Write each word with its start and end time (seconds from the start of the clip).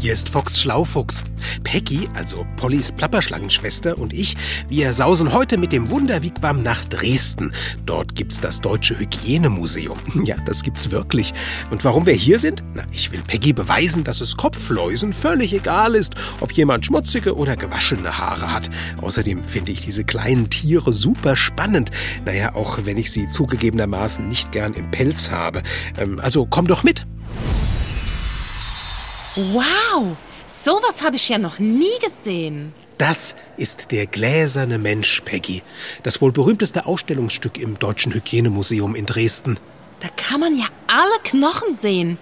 Hier 0.00 0.12
ist 0.12 0.28
Fox 0.28 0.60
Schlaufuchs. 0.60 1.24
Peggy, 1.64 2.08
also 2.14 2.46
Pollys 2.56 2.92
Plapperschlangenschwester 2.92 3.98
und 3.98 4.12
ich, 4.12 4.36
wir 4.68 4.94
sausen 4.94 5.32
heute 5.32 5.58
mit 5.58 5.72
dem 5.72 5.90
Wunderwigwam 5.90 6.62
nach 6.62 6.84
Dresden. 6.84 7.52
Dort 7.84 8.14
gibt's 8.14 8.40
das 8.40 8.60
Deutsche 8.60 8.96
Hygienemuseum. 8.98 9.98
Ja, 10.24 10.36
das 10.44 10.62
gibt's 10.62 10.90
wirklich. 10.90 11.32
Und 11.70 11.84
warum 11.84 12.06
wir 12.06 12.12
hier 12.12 12.38
sind? 12.38 12.62
Na, 12.74 12.84
ich 12.92 13.10
will 13.10 13.22
Peggy 13.26 13.52
beweisen, 13.52 14.04
dass 14.04 14.20
es 14.20 14.36
Kopfläusen 14.36 15.12
völlig 15.12 15.52
egal 15.52 15.94
ist, 15.94 16.14
ob 16.40 16.52
jemand 16.52 16.84
schmutzige 16.84 17.34
oder 17.34 17.56
gewaschene 17.56 18.18
Haare 18.18 18.52
hat. 18.52 18.70
Außerdem 19.00 19.42
finde 19.42 19.72
ich 19.72 19.80
diese 19.80 20.04
kleinen 20.04 20.48
Tiere 20.48 20.92
super 20.92 21.34
spannend. 21.34 21.90
Naja, 22.24 22.54
auch 22.54 22.78
wenn 22.84 22.98
ich 22.98 23.10
sie 23.10 23.28
zugegebenermaßen 23.28 24.28
nicht 24.28 24.52
gern 24.52 24.74
im 24.74 24.90
Pelz 24.90 25.30
habe. 25.30 25.62
Ähm, 25.98 26.20
also 26.20 26.46
komm 26.46 26.68
doch 26.68 26.84
mit. 26.84 27.04
Wow, 29.38 30.16
sowas 30.48 31.00
habe 31.00 31.14
ich 31.14 31.28
ja 31.28 31.38
noch 31.38 31.60
nie 31.60 31.96
gesehen. 32.02 32.74
Das 32.98 33.36
ist 33.56 33.92
der 33.92 34.08
gläserne 34.08 34.78
Mensch, 34.78 35.20
Peggy. 35.20 35.62
Das 36.02 36.20
wohl 36.20 36.32
berühmteste 36.32 36.86
Ausstellungsstück 36.86 37.56
im 37.56 37.78
Deutschen 37.78 38.12
Hygienemuseum 38.12 38.96
in 38.96 39.06
Dresden. 39.06 39.60
Da 40.00 40.08
kann 40.16 40.40
man 40.40 40.58
ja 40.58 40.64
alle 40.88 41.20
Knochen 41.22 41.72
sehen. 41.72 42.18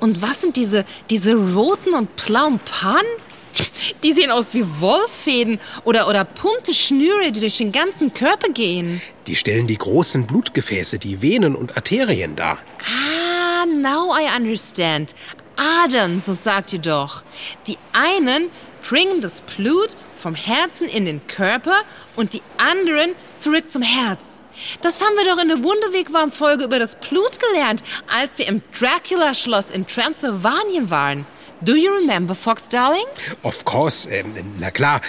Und 0.00 0.20
was 0.20 0.42
sind 0.42 0.56
diese, 0.56 0.84
diese 1.08 1.34
roten 1.34 1.94
und 1.94 2.14
blauen 2.16 2.60
Pannen? 2.66 3.08
Die 4.02 4.12
sehen 4.12 4.30
aus 4.30 4.52
wie 4.52 4.66
Wollfäden 4.80 5.60
oder, 5.84 6.08
oder 6.08 6.24
bunte 6.24 6.74
Schnüre, 6.74 7.32
die 7.32 7.40
durch 7.40 7.56
den 7.56 7.72
ganzen 7.72 8.12
Körper 8.12 8.52
gehen. 8.52 9.00
Die 9.26 9.34
stellen 9.34 9.66
die 9.66 9.78
großen 9.78 10.26
Blutgefäße, 10.26 10.98
die 10.98 11.20
Venen 11.20 11.56
und 11.56 11.76
Arterien 11.76 12.36
dar. 12.36 12.58
Ah, 12.80 13.66
now 13.66 14.14
I 14.14 14.36
understand. 14.36 15.14
Adern, 15.60 16.20
so 16.20 16.32
sagt 16.32 16.72
ihr 16.72 16.78
doch. 16.78 17.22
Die 17.66 17.76
einen 17.92 18.50
bringen 18.88 19.20
das 19.20 19.42
Blut 19.42 19.96
vom 20.16 20.34
Herzen 20.34 20.88
in 20.88 21.04
den 21.04 21.26
Körper 21.26 21.76
und 22.16 22.32
die 22.32 22.42
anderen 22.56 23.10
zurück 23.36 23.70
zum 23.70 23.82
Herz. 23.82 24.42
Das 24.80 25.02
haben 25.02 25.14
wir 25.16 25.24
doch 25.24 25.40
in 25.40 25.48
der 25.48 25.62
Wunderwegwarm-Folge 25.62 26.64
über 26.64 26.78
das 26.78 26.96
Blut 26.96 27.38
gelernt, 27.38 27.82
als 28.14 28.38
wir 28.38 28.46
im 28.46 28.62
Dracula-Schloss 28.78 29.70
in 29.70 29.86
Transsilvanien 29.86 30.90
waren. 30.90 31.26
Do 31.62 31.76
you 31.76 31.92
remember, 32.00 32.34
Fox 32.34 32.68
Darling? 32.68 33.04
Of 33.42 33.64
course, 33.66 34.08
ähm, 34.10 34.32
na 34.58 34.70
klar, 34.70 35.00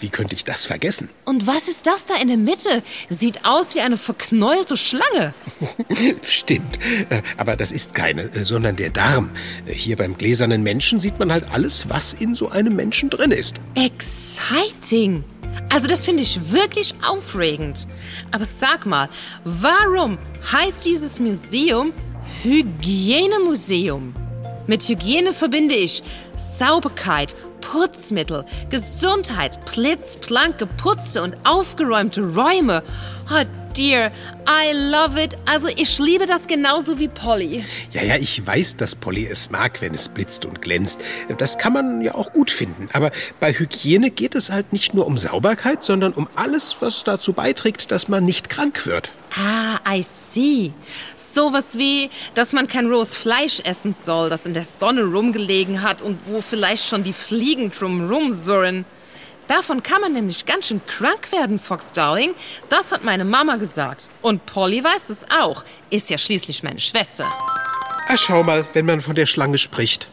wie 0.00 0.10
könnte 0.10 0.34
ich 0.34 0.44
das 0.44 0.66
vergessen? 0.66 1.08
Und 1.24 1.46
was 1.46 1.66
ist 1.66 1.86
das 1.86 2.06
da 2.06 2.16
in 2.20 2.28
der 2.28 2.36
Mitte? 2.36 2.82
Sieht 3.08 3.46
aus 3.46 3.74
wie 3.74 3.80
eine 3.80 3.96
verknäulte 3.96 4.76
Schlange. 4.76 5.32
Stimmt, 6.22 6.78
äh, 7.08 7.22
aber 7.38 7.56
das 7.56 7.72
ist 7.72 7.94
keine, 7.94 8.24
äh, 8.24 8.44
sondern 8.44 8.76
der 8.76 8.90
Darm. 8.90 9.30
Äh, 9.66 9.72
Hier 9.72 9.96
beim 9.96 10.18
gläsernen 10.18 10.62
Menschen 10.62 11.00
sieht 11.00 11.18
man 11.18 11.32
halt 11.32 11.50
alles, 11.50 11.88
was 11.88 12.12
in 12.12 12.34
so 12.34 12.50
einem 12.50 12.76
Menschen 12.76 13.08
drin 13.08 13.30
ist. 13.30 13.56
Exciting. 13.74 15.24
Also 15.70 15.86
das 15.86 16.04
finde 16.04 16.22
ich 16.22 16.52
wirklich 16.52 16.94
aufregend. 17.06 17.86
Aber 18.30 18.44
sag 18.44 18.84
mal, 18.84 19.08
warum 19.44 20.18
heißt 20.52 20.84
dieses 20.84 21.18
Museum 21.18 21.92
Hygienemuseum? 22.42 24.12
Mit 24.66 24.88
Hygiene 24.88 25.34
verbinde 25.34 25.74
ich 25.74 26.02
Sauberkeit, 26.36 27.34
Putzmittel, 27.60 28.44
Gesundheit, 28.70 29.58
blitzblank 29.66 30.58
geputzte 30.58 31.22
und 31.22 31.36
aufgeräumte 31.44 32.22
Räume. 32.22 32.82
Oh 33.30 33.44
dear, 33.76 34.12
I 34.46 34.72
love 34.72 35.20
it. 35.20 35.36
Also 35.46 35.68
ich 35.68 35.98
liebe 35.98 36.26
das 36.26 36.46
genauso 36.46 36.98
wie 36.98 37.08
Polly. 37.08 37.64
Ja, 37.92 38.02
ja, 38.02 38.16
ich 38.16 38.46
weiß, 38.46 38.76
dass 38.76 38.94
Polly 38.94 39.26
es 39.26 39.50
mag, 39.50 39.80
wenn 39.80 39.94
es 39.94 40.08
blitzt 40.08 40.44
und 40.44 40.62
glänzt. 40.62 41.00
Das 41.38 41.58
kann 41.58 41.72
man 41.72 42.00
ja 42.00 42.14
auch 42.14 42.32
gut 42.32 42.50
finden. 42.50 42.88
Aber 42.92 43.10
bei 43.40 43.52
Hygiene 43.52 44.10
geht 44.10 44.34
es 44.34 44.50
halt 44.50 44.72
nicht 44.72 44.94
nur 44.94 45.06
um 45.06 45.18
Sauberkeit, 45.18 45.82
sondern 45.82 46.12
um 46.12 46.28
alles, 46.36 46.76
was 46.80 47.04
dazu 47.04 47.32
beiträgt, 47.32 47.90
dass 47.90 48.08
man 48.08 48.24
nicht 48.24 48.48
krank 48.48 48.86
wird. 48.86 49.10
Ah, 49.36 49.80
I 49.92 50.02
see. 50.02 50.72
Sowas 51.16 51.76
wie, 51.76 52.10
dass 52.34 52.52
man 52.52 52.68
kein 52.68 52.86
rohes 52.86 53.14
Fleisch 53.14 53.60
essen 53.64 53.92
soll, 53.92 54.30
das 54.30 54.46
in 54.46 54.54
der 54.54 54.64
Sonne 54.64 55.02
rumgelegen 55.02 55.82
hat 55.82 56.02
und 56.02 56.20
wo 56.26 56.40
vielleicht 56.40 56.88
schon 56.88 57.02
die 57.02 57.12
Fliegen 57.12 57.72
drum 57.72 58.08
rumsurren. 58.08 58.84
Davon 59.48 59.82
kann 59.82 60.00
man 60.00 60.14
nämlich 60.14 60.46
ganz 60.46 60.68
schön 60.68 60.84
krank 60.86 61.30
werden, 61.30 61.58
Fox 61.58 61.92
Darling. 61.92 62.34
Das 62.70 62.92
hat 62.92 63.04
meine 63.04 63.24
Mama 63.24 63.56
gesagt. 63.56 64.08
Und 64.22 64.46
Polly 64.46 64.82
weiß 64.82 65.10
es 65.10 65.26
auch. 65.30 65.64
Ist 65.90 66.08
ja 66.08 66.16
schließlich 66.16 66.62
meine 66.62 66.80
Schwester. 66.80 67.30
Ah, 68.08 68.16
schau 68.16 68.42
mal, 68.42 68.66
wenn 68.72 68.86
man 68.86 69.02
von 69.02 69.14
der 69.14 69.26
Schlange 69.26 69.58
spricht. 69.58 70.08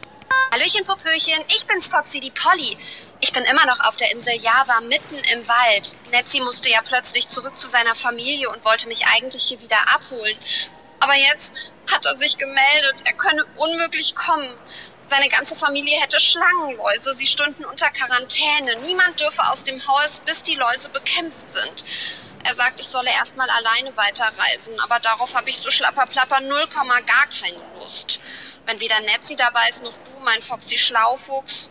Hallöchen, 0.52 0.84
Popöchen, 0.84 1.42
ich 1.48 1.66
bin's 1.66 1.88
Foxy, 1.88 2.20
die 2.20 2.30
Polly. 2.30 2.76
Ich 3.20 3.32
bin 3.32 3.42
immer 3.44 3.64
noch 3.64 3.80
auf 3.86 3.96
der 3.96 4.12
Insel 4.12 4.34
Java, 4.34 4.82
mitten 4.82 5.16
im 5.32 5.48
Wald. 5.48 5.96
Netzi 6.10 6.40
musste 6.40 6.68
ja 6.68 6.80
plötzlich 6.84 7.26
zurück 7.28 7.58
zu 7.58 7.68
seiner 7.68 7.94
Familie 7.94 8.50
und 8.50 8.62
wollte 8.64 8.86
mich 8.88 9.06
eigentlich 9.06 9.44
hier 9.44 9.62
wieder 9.62 9.78
abholen. 9.94 10.36
Aber 11.00 11.14
jetzt 11.14 11.74
hat 11.90 12.04
er 12.04 12.16
sich 12.16 12.36
gemeldet, 12.36 13.02
er 13.04 13.14
könne 13.14 13.44
unmöglich 13.56 14.14
kommen. 14.14 14.48
Seine 15.12 15.28
ganze 15.28 15.58
Familie 15.58 16.00
hätte 16.00 16.18
Schlangenläuse, 16.18 17.14
sie 17.18 17.26
stünden 17.26 17.66
unter 17.66 17.90
Quarantäne. 17.90 18.76
Niemand 18.76 19.20
dürfe 19.20 19.46
aus 19.46 19.62
dem 19.62 19.78
Haus, 19.86 20.22
bis 20.24 20.42
die 20.42 20.54
Läuse 20.54 20.88
bekämpft 20.88 21.44
sind. 21.52 21.84
Er 22.44 22.54
sagt, 22.54 22.80
ich 22.80 22.86
solle 22.86 23.10
erstmal 23.10 23.50
alleine 23.50 23.94
weiterreisen, 23.94 24.80
aber 24.80 25.00
darauf 25.00 25.34
habe 25.34 25.50
ich 25.50 25.58
so 25.58 25.70
schlapperplapper 25.70 26.40
0, 26.40 26.66
gar 27.04 27.26
keine 27.26 27.58
Lust. 27.74 28.20
Wenn 28.64 28.80
weder 28.80 29.00
Netzi 29.00 29.36
dabei 29.36 29.68
ist, 29.68 29.82
noch 29.82 29.92
du, 29.92 30.12
mein 30.24 30.40
Foxy 30.40 30.78
Schlaufuchs. 30.78 31.68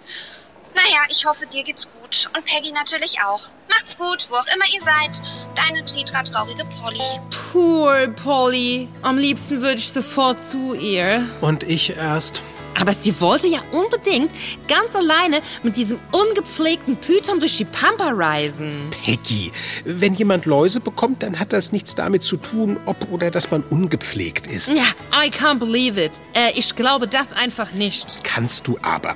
Naja, 0.76 1.00
ich 1.10 1.26
hoffe, 1.26 1.48
dir 1.48 1.64
geht's 1.64 1.88
gut. 2.00 2.30
Und 2.36 2.46
Peggy 2.46 2.72
natürlich 2.72 3.24
auch. 3.24 3.50
Macht's 3.68 3.98
gut, 3.98 4.28
wo 4.30 4.36
auch 4.36 4.48
immer 4.54 4.66
ihr 4.72 4.84
seid. 4.84 5.20
Deine 5.56 5.84
Tritra 5.84 6.22
traurige 6.22 6.66
Polly. 6.80 7.20
Poor 7.52 8.08
Polly. 8.24 8.88
Am 9.02 9.18
liebsten 9.18 9.64
würde 9.64 9.80
ich 9.80 9.92
sofort 9.92 10.44
zu 10.44 10.76
ihr. 10.76 11.28
Und 11.42 11.64
ich 11.64 11.98
erst. 11.98 12.44
Aber 12.80 12.94
sie 12.94 13.20
wollte 13.22 13.48
ja 13.48 13.60
unbedingt 13.72 14.32
ganz 14.68 14.96
alleine 14.96 15.42
mit 15.64 15.78
diesem 15.78 16.00
ungepflegten 16.12 16.98
Python 16.98 17.40
durch 17.40 17.58
die 17.58 17.66
Pampa 17.66 18.12
reisen. 18.12 18.90
Peggy, 19.06 19.52
wenn 19.86 20.16
jemand 20.16 20.46
Läuse 20.46 20.80
bekommt, 20.80 21.24
dann 21.24 21.40
hat 21.40 21.54
das 21.54 21.72
nichts 21.72 21.96
damit 21.96 22.24
zu 22.24 22.38
tun, 22.38 22.78
ob 22.86 23.12
oder 23.12 23.30
dass 23.32 23.52
man 23.52 23.64
ungepflegt 23.64 24.48
ist. 24.48 24.70
Ja, 24.70 24.86
I 25.14 25.30
can't 25.30 25.60
believe 25.60 26.02
it. 26.02 26.12
Äh, 26.34 26.52
ich 26.56 26.76
glaube 26.76 27.08
das 27.08 27.34
einfach 27.34 27.72
nicht. 27.74 28.24
Kannst 28.24 28.68
du 28.68 28.78
aber. 28.82 29.16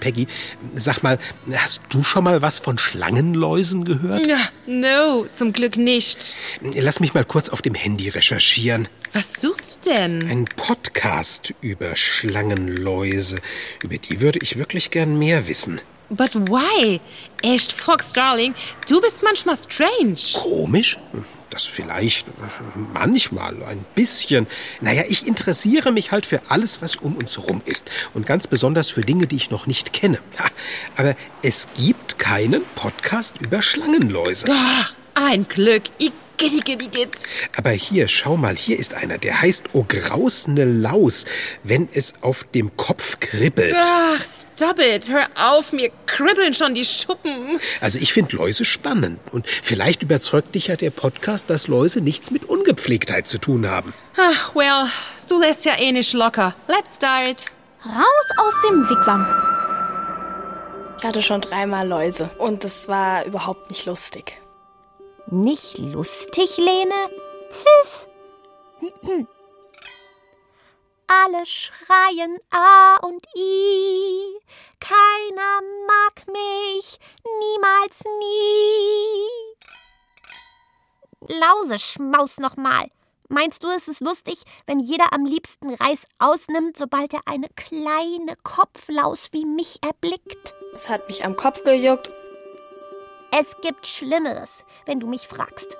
Peggy, 0.00 0.26
sag 0.74 1.02
mal, 1.02 1.18
hast 1.54 1.82
du 1.90 2.02
schon 2.02 2.24
mal 2.24 2.42
was 2.42 2.58
von 2.58 2.78
Schlangenläusen 2.78 3.84
gehört? 3.84 4.26
Ja, 4.26 4.38
no, 4.66 5.26
zum 5.32 5.52
Glück 5.52 5.76
nicht. 5.76 6.34
Lass 6.60 7.00
mich 7.00 7.14
mal 7.14 7.24
kurz 7.24 7.50
auf 7.50 7.62
dem 7.62 7.74
Handy 7.74 8.08
recherchieren. 8.08 8.88
Was 9.12 9.40
suchst 9.40 9.78
du 9.84 9.90
denn? 9.90 10.28
Ein 10.30 10.44
Podcast 10.44 11.52
über 11.60 11.96
Schlangenläuse. 11.96 13.40
Über 13.82 13.98
die 13.98 14.20
würde 14.20 14.38
ich 14.40 14.56
wirklich 14.56 14.92
gern 14.92 15.18
mehr 15.18 15.48
wissen. 15.48 15.80
But 16.10 16.32
why? 16.34 17.00
Echt, 17.42 17.72
Fox, 17.72 18.12
Darling, 18.12 18.54
du 18.88 19.00
bist 19.00 19.24
manchmal 19.24 19.56
strange. 19.56 20.16
Komisch? 20.34 20.96
Das 21.50 21.64
vielleicht 21.64 22.26
manchmal 22.94 23.60
ein 23.64 23.84
bisschen. 23.96 24.46
Naja, 24.80 25.02
ich 25.08 25.26
interessiere 25.26 25.90
mich 25.90 26.12
halt 26.12 26.24
für 26.24 26.42
alles, 26.48 26.80
was 26.80 26.94
um 26.94 27.16
uns 27.16 27.36
herum 27.36 27.62
ist. 27.64 27.90
Und 28.14 28.26
ganz 28.26 28.46
besonders 28.46 28.90
für 28.90 29.00
Dinge, 29.00 29.26
die 29.26 29.36
ich 29.36 29.50
noch 29.50 29.66
nicht 29.66 29.92
kenne. 29.92 30.20
Aber 30.96 31.16
es 31.42 31.66
gibt 31.76 32.20
keinen 32.20 32.62
Podcast 32.76 33.40
über 33.40 33.60
Schlangenläuse. 33.60 34.46
Ach, 34.48 34.94
ein 35.14 35.48
Glück. 35.48 35.82
I 36.00 36.12
Gitti, 36.40 36.60
gitti, 36.60 36.88
git. 36.88 37.18
Aber 37.54 37.68
hier, 37.68 38.08
schau 38.08 38.38
mal, 38.38 38.56
hier 38.56 38.78
ist 38.78 38.94
einer, 38.94 39.18
der 39.18 39.42
heißt 39.42 39.74
O 39.74 39.84
grausne 39.86 40.64
Laus, 40.64 41.26
wenn 41.64 41.90
es 41.92 42.14
auf 42.22 42.44
dem 42.54 42.74
Kopf 42.78 43.20
kribbelt. 43.20 43.76
Ach, 43.78 44.24
stop 44.24 44.78
it. 44.78 45.10
Hör 45.10 45.28
auf, 45.34 45.74
mir 45.74 45.90
kribbeln 46.06 46.54
schon 46.54 46.74
die 46.74 46.86
Schuppen. 46.86 47.60
Also 47.82 47.98
ich 47.98 48.14
finde 48.14 48.36
Läuse 48.36 48.64
spannend. 48.64 49.20
Und 49.32 49.46
vielleicht 49.46 50.02
überzeugt 50.02 50.54
dich 50.54 50.68
ja 50.68 50.76
der 50.76 50.88
Podcast, 50.88 51.50
dass 51.50 51.68
Läuse 51.68 52.00
nichts 52.00 52.30
mit 52.30 52.46
Ungepflegtheit 52.46 53.28
zu 53.28 53.36
tun 53.36 53.68
haben. 53.68 53.92
Ach, 54.16 54.54
well, 54.54 54.86
du 55.28 55.38
lässt 55.38 55.66
ja 55.66 55.78
eh 55.78 55.92
nicht 55.92 56.14
locker. 56.14 56.54
Let's 56.68 56.96
start. 56.96 57.44
Raus 57.84 58.38
aus 58.38 58.54
dem 58.66 58.88
Wigwam. 58.88 59.26
Ich 60.96 61.04
hatte 61.04 61.20
schon 61.20 61.42
dreimal 61.42 61.86
Läuse 61.86 62.30
und 62.38 62.64
es 62.64 62.88
war 62.88 63.26
überhaupt 63.26 63.68
nicht 63.68 63.84
lustig. 63.84 64.39
Nicht 65.32 65.78
lustig, 65.78 66.56
Lene? 66.56 67.08
Tschüss. 67.52 68.08
Alle 71.06 71.46
schreien 71.46 72.36
A 72.50 72.96
und 73.06 73.24
I. 73.36 74.40
Keiner 74.80 75.60
mag 75.86 76.26
mich, 76.26 76.98
niemals 77.38 78.00
nie. 78.18 79.28
Lauseschmaus 81.28 82.38
nochmal. 82.38 82.90
Meinst 83.28 83.62
du, 83.62 83.68
es 83.68 83.86
ist 83.86 84.00
lustig, 84.00 84.42
wenn 84.66 84.80
jeder 84.80 85.12
am 85.12 85.24
liebsten 85.24 85.72
Reis 85.74 86.08
ausnimmt, 86.18 86.76
sobald 86.76 87.14
er 87.14 87.20
eine 87.26 87.48
kleine 87.54 88.34
Kopflaus 88.42 89.28
wie 89.30 89.44
mich 89.44 89.78
erblickt? 89.80 90.54
Es 90.74 90.88
hat 90.88 91.06
mich 91.06 91.24
am 91.24 91.36
Kopf 91.36 91.62
gejuckt. 91.62 92.10
Es 93.32 93.56
gibt 93.62 93.86
Schlimmeres, 93.86 94.64
wenn 94.86 94.98
du 94.98 95.06
mich 95.06 95.28
fragst. 95.28 95.76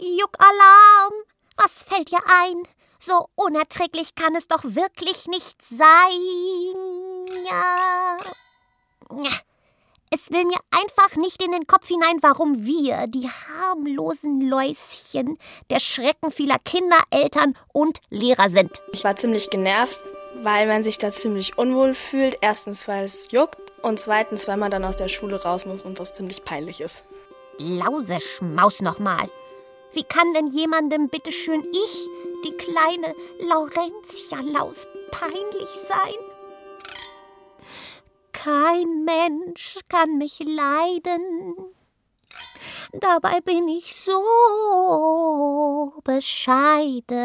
Juckalarm! 0.00 1.12
Was 1.56 1.82
fällt 1.82 2.10
dir 2.10 2.20
ein? 2.42 2.62
So 3.00 3.26
unerträglich 3.34 4.14
kann 4.14 4.36
es 4.36 4.46
doch 4.46 4.62
wirklich 4.62 5.26
nicht 5.26 5.56
sein. 5.68 5.86
Ja. 7.48 8.16
Es 10.10 10.30
will 10.30 10.44
mir 10.44 10.58
einfach 10.70 11.16
nicht 11.16 11.42
in 11.42 11.52
den 11.52 11.66
Kopf 11.66 11.88
hinein, 11.88 12.18
warum 12.22 12.64
wir, 12.64 13.08
die 13.08 13.28
harmlosen 13.28 14.40
Läuschen, 14.40 15.38
der 15.70 15.80
Schrecken 15.80 16.30
vieler 16.30 16.58
Kinder, 16.60 16.98
Eltern 17.10 17.56
und 17.72 18.00
Lehrer 18.08 18.48
sind. 18.48 18.70
Ich 18.92 19.04
war 19.04 19.16
ziemlich 19.16 19.50
genervt, 19.50 19.98
weil 20.42 20.66
man 20.66 20.84
sich 20.84 20.98
da 20.98 21.10
ziemlich 21.12 21.58
unwohl 21.58 21.94
fühlt. 21.94 22.38
Erstens, 22.40 22.86
weil 22.88 23.04
es 23.04 23.30
juckt 23.32 23.67
und 23.82 24.00
zweitens, 24.00 24.48
weil 24.48 24.56
man 24.56 24.70
dann 24.70 24.84
aus 24.84 24.96
der 24.96 25.08
Schule 25.08 25.42
raus 25.42 25.66
muss 25.66 25.82
und 25.82 25.98
das 26.00 26.14
ziemlich 26.14 26.44
peinlich 26.44 26.80
ist. 26.80 27.04
Lauseschmaus 27.58 28.80
nochmal. 28.80 29.28
Wie 29.92 30.04
kann 30.04 30.32
denn 30.34 30.48
jemandem 30.48 31.08
bitteschön 31.08 31.62
ich, 31.72 32.06
die 32.44 32.52
kleine 32.52 33.14
Laurentia-Laus, 33.40 34.86
peinlich 35.10 35.68
sein? 35.88 36.14
Kein 38.32 39.04
Mensch 39.04 39.78
kann 39.88 40.18
mich 40.18 40.38
leiden. 40.38 41.56
Dabei 42.92 43.40
bin 43.40 43.68
ich 43.68 44.00
so 44.00 44.22
bescheiden. 46.04 47.18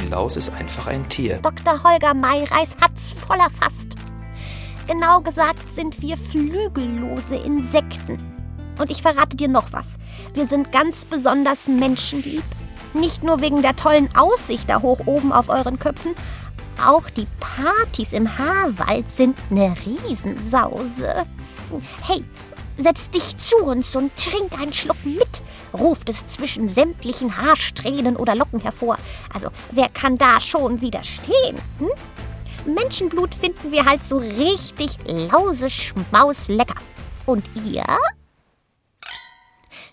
Die 0.00 0.06
Laus 0.08 0.36
ist 0.36 0.50
einfach 0.50 0.86
ein 0.86 1.08
Tier. 1.08 1.38
Dr. 1.38 1.84
Holger 1.84 2.14
Mayreis 2.14 2.74
hat's 2.80 3.12
voll 3.12 3.38
erfasst. 3.38 3.93
Genau 4.86 5.20
gesagt 5.22 5.74
sind 5.74 6.02
wir 6.02 6.16
flügellose 6.18 7.36
Insekten. 7.36 8.18
Und 8.78 8.90
ich 8.90 9.00
verrate 9.00 9.36
dir 9.36 9.48
noch 9.48 9.72
was. 9.72 9.96
Wir 10.34 10.46
sind 10.46 10.72
ganz 10.72 11.04
besonders 11.04 11.66
menschenlieb. 11.66 12.42
Nicht 12.92 13.22
nur 13.22 13.40
wegen 13.40 13.62
der 13.62 13.76
tollen 13.76 14.14
Aussicht 14.14 14.68
da 14.68 14.82
hoch 14.82 15.00
oben 15.06 15.32
auf 15.32 15.48
euren 15.48 15.78
Köpfen, 15.78 16.14
auch 16.84 17.08
die 17.10 17.26
Partys 17.40 18.12
im 18.12 18.36
Haarwald 18.38 19.10
sind 19.10 19.38
eine 19.50 19.74
Riesensause. 19.86 21.24
Hey, 22.02 22.22
setz 22.76 23.08
dich 23.10 23.38
zu 23.38 23.56
uns 23.56 23.96
und 23.96 24.12
trink 24.16 24.60
einen 24.60 24.72
Schluck 24.72 25.02
mit, 25.04 25.40
ruft 25.72 26.08
es 26.08 26.26
zwischen 26.28 26.68
sämtlichen 26.68 27.38
Haarsträhnen 27.38 28.16
oder 28.16 28.34
Locken 28.34 28.60
hervor. 28.60 28.96
Also, 29.32 29.48
wer 29.70 29.88
kann 29.88 30.18
da 30.18 30.40
schon 30.40 30.80
widerstehen? 30.80 31.56
Hm? 31.78 31.90
Menschenblut 32.66 33.34
finden 33.34 33.72
wir 33.72 33.84
halt 33.84 34.06
so 34.06 34.18
richtig 34.18 34.98
lecker. 36.48 36.80
Und 37.26 37.44
ihr? 37.64 37.84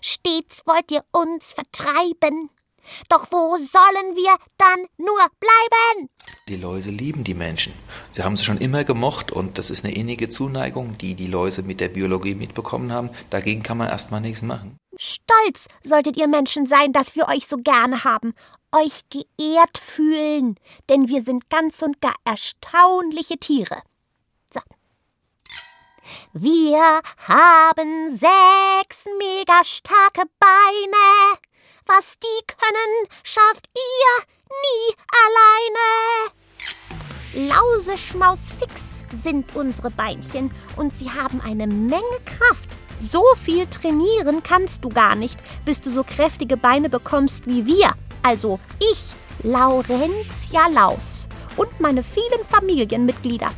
Stets 0.00 0.62
wollt 0.66 0.90
ihr 0.90 1.04
uns 1.12 1.52
vertreiben. 1.52 2.50
Doch 3.08 3.28
wo 3.30 3.56
sollen 3.56 4.16
wir 4.16 4.36
dann 4.58 4.86
nur 4.98 5.20
bleiben? 5.38 6.08
Die 6.48 6.56
Läuse 6.56 6.90
lieben 6.90 7.22
die 7.22 7.34
Menschen. 7.34 7.72
Sie 8.12 8.24
haben 8.24 8.36
sie 8.36 8.44
schon 8.44 8.58
immer 8.58 8.82
gemocht 8.82 9.30
und 9.30 9.58
das 9.58 9.70
ist 9.70 9.84
eine 9.84 9.94
innige 9.94 10.28
Zuneigung, 10.28 10.98
die 10.98 11.14
die 11.14 11.28
Läuse 11.28 11.62
mit 11.62 11.80
der 11.80 11.88
Biologie 11.88 12.34
mitbekommen 12.34 12.92
haben. 12.92 13.10
Dagegen 13.30 13.62
kann 13.62 13.78
man 13.78 13.88
erstmal 13.88 14.20
nichts 14.20 14.42
machen. 14.42 14.76
Stolz 14.98 15.68
solltet 15.84 16.16
ihr 16.16 16.26
Menschen 16.26 16.66
sein, 16.66 16.92
dass 16.92 17.14
wir 17.14 17.28
euch 17.28 17.46
so 17.46 17.56
gerne 17.58 18.04
haben, 18.04 18.34
euch 18.72 19.02
geehrt 19.10 19.78
fühlen, 19.78 20.56
denn 20.88 21.08
wir 21.08 21.22
sind 21.22 21.50
ganz 21.50 21.82
und 21.82 22.00
gar 22.00 22.14
erstaunliche 22.24 23.38
Tiere. 23.38 23.82
So. 24.52 24.60
Wir 26.32 27.00
haben 27.28 28.10
sechs 28.10 29.04
mega 29.18 29.62
starke 29.64 30.22
Beine. 30.38 31.38
Was 31.86 32.14
die 32.18 32.46
können, 32.46 33.08
schafft 33.22 33.68
ihr 33.74 34.24
nie 34.48 34.94
alleine. 35.24 36.32
Lauseschmausfix 37.34 39.04
sind 39.22 39.54
unsere 39.56 39.90
Beinchen 39.90 40.50
und 40.76 40.96
sie 40.96 41.10
haben 41.10 41.40
eine 41.40 41.66
Menge 41.66 42.20
Kraft. 42.24 42.68
So 43.00 43.24
viel 43.42 43.66
trainieren 43.66 44.42
kannst 44.42 44.84
du 44.84 44.88
gar 44.88 45.16
nicht, 45.16 45.36
bis 45.64 45.80
du 45.80 45.90
so 45.90 46.04
kräftige 46.04 46.56
Beine 46.56 46.88
bekommst 46.88 47.46
wie 47.46 47.66
wir. 47.66 47.90
Also 48.22 48.58
ich, 48.78 49.12
Laurentia 49.42 50.68
Laus 50.72 51.26
und 51.56 51.80
meine 51.80 52.02
vielen 52.02 52.44
Familienmitglieder. 52.48 53.50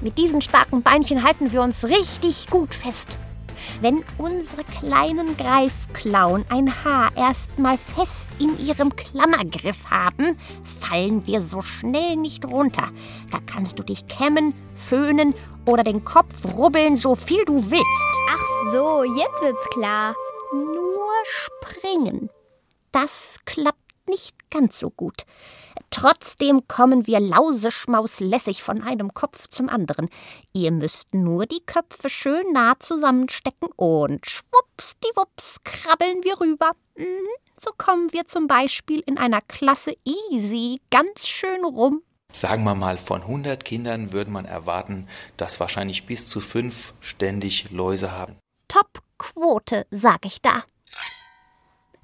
Mit 0.00 0.16
diesen 0.16 0.40
starken 0.40 0.82
Beinchen 0.82 1.22
halten 1.22 1.52
wir 1.52 1.60
uns 1.60 1.84
richtig 1.84 2.46
gut 2.48 2.74
fest. 2.74 3.08
Wenn 3.80 4.02
unsere 4.18 4.64
kleinen 4.64 5.36
Greifklauen 5.36 6.44
ein 6.48 6.84
Haar 6.84 7.10
erstmal 7.16 7.78
fest 7.78 8.26
in 8.38 8.58
ihrem 8.58 8.96
Klammergriff 8.96 9.90
haben, 9.90 10.38
fallen 10.80 11.26
wir 11.26 11.40
so 11.40 11.60
schnell 11.60 12.16
nicht 12.16 12.44
runter. 12.46 12.88
Da 13.30 13.38
kannst 13.44 13.78
du 13.78 13.82
dich 13.82 14.06
kämmen, 14.06 14.54
föhnen 14.74 15.34
oder 15.66 15.82
den 15.82 16.04
Kopf 16.04 16.34
rubbeln, 16.56 16.96
so 16.96 17.14
viel 17.14 17.44
du 17.44 17.70
willst. 17.70 17.84
Ach 18.30 18.72
so, 18.72 19.04
jetzt 19.04 19.42
wird's 19.42 19.68
klar. 19.70 20.14
Nur 20.52 21.10
springen. 21.24 22.30
Das 22.92 23.38
klappt 23.44 23.79
nicht 24.08 24.34
ganz 24.50 24.78
so 24.78 24.90
gut. 24.90 25.24
Trotzdem 25.90 26.66
kommen 26.68 27.06
wir 27.06 27.20
lauseschmauslässig 27.20 28.62
von 28.62 28.82
einem 28.82 29.14
Kopf 29.14 29.48
zum 29.48 29.68
anderen. 29.68 30.08
Ihr 30.52 30.72
müsst 30.72 31.14
nur 31.14 31.46
die 31.46 31.62
Köpfe 31.64 32.08
schön 32.08 32.52
nah 32.52 32.78
zusammenstecken 32.78 33.68
und 33.76 34.26
schwuppsdiwupps 34.26 35.62
krabbeln 35.64 36.22
wir 36.22 36.40
rüber. 36.40 36.72
Mhm, 36.96 37.04
so 37.62 37.70
kommen 37.76 38.12
wir 38.12 38.24
zum 38.24 38.46
Beispiel 38.46 39.00
in 39.06 39.18
einer 39.18 39.40
Klasse 39.40 39.94
easy 40.04 40.80
ganz 40.90 41.26
schön 41.26 41.64
rum. 41.64 42.02
Sagen 42.32 42.62
wir 42.62 42.74
mal, 42.76 42.96
von 42.96 43.22
100 43.22 43.64
Kindern 43.64 44.12
würde 44.12 44.30
man 44.30 44.44
erwarten, 44.44 45.08
dass 45.36 45.58
wahrscheinlich 45.58 46.06
bis 46.06 46.28
zu 46.28 46.40
fünf 46.40 46.94
ständig 47.00 47.70
Läuse 47.70 48.12
haben. 48.12 48.36
Top-Quote, 48.68 49.86
sag 49.90 50.24
ich 50.24 50.40
da. 50.40 50.62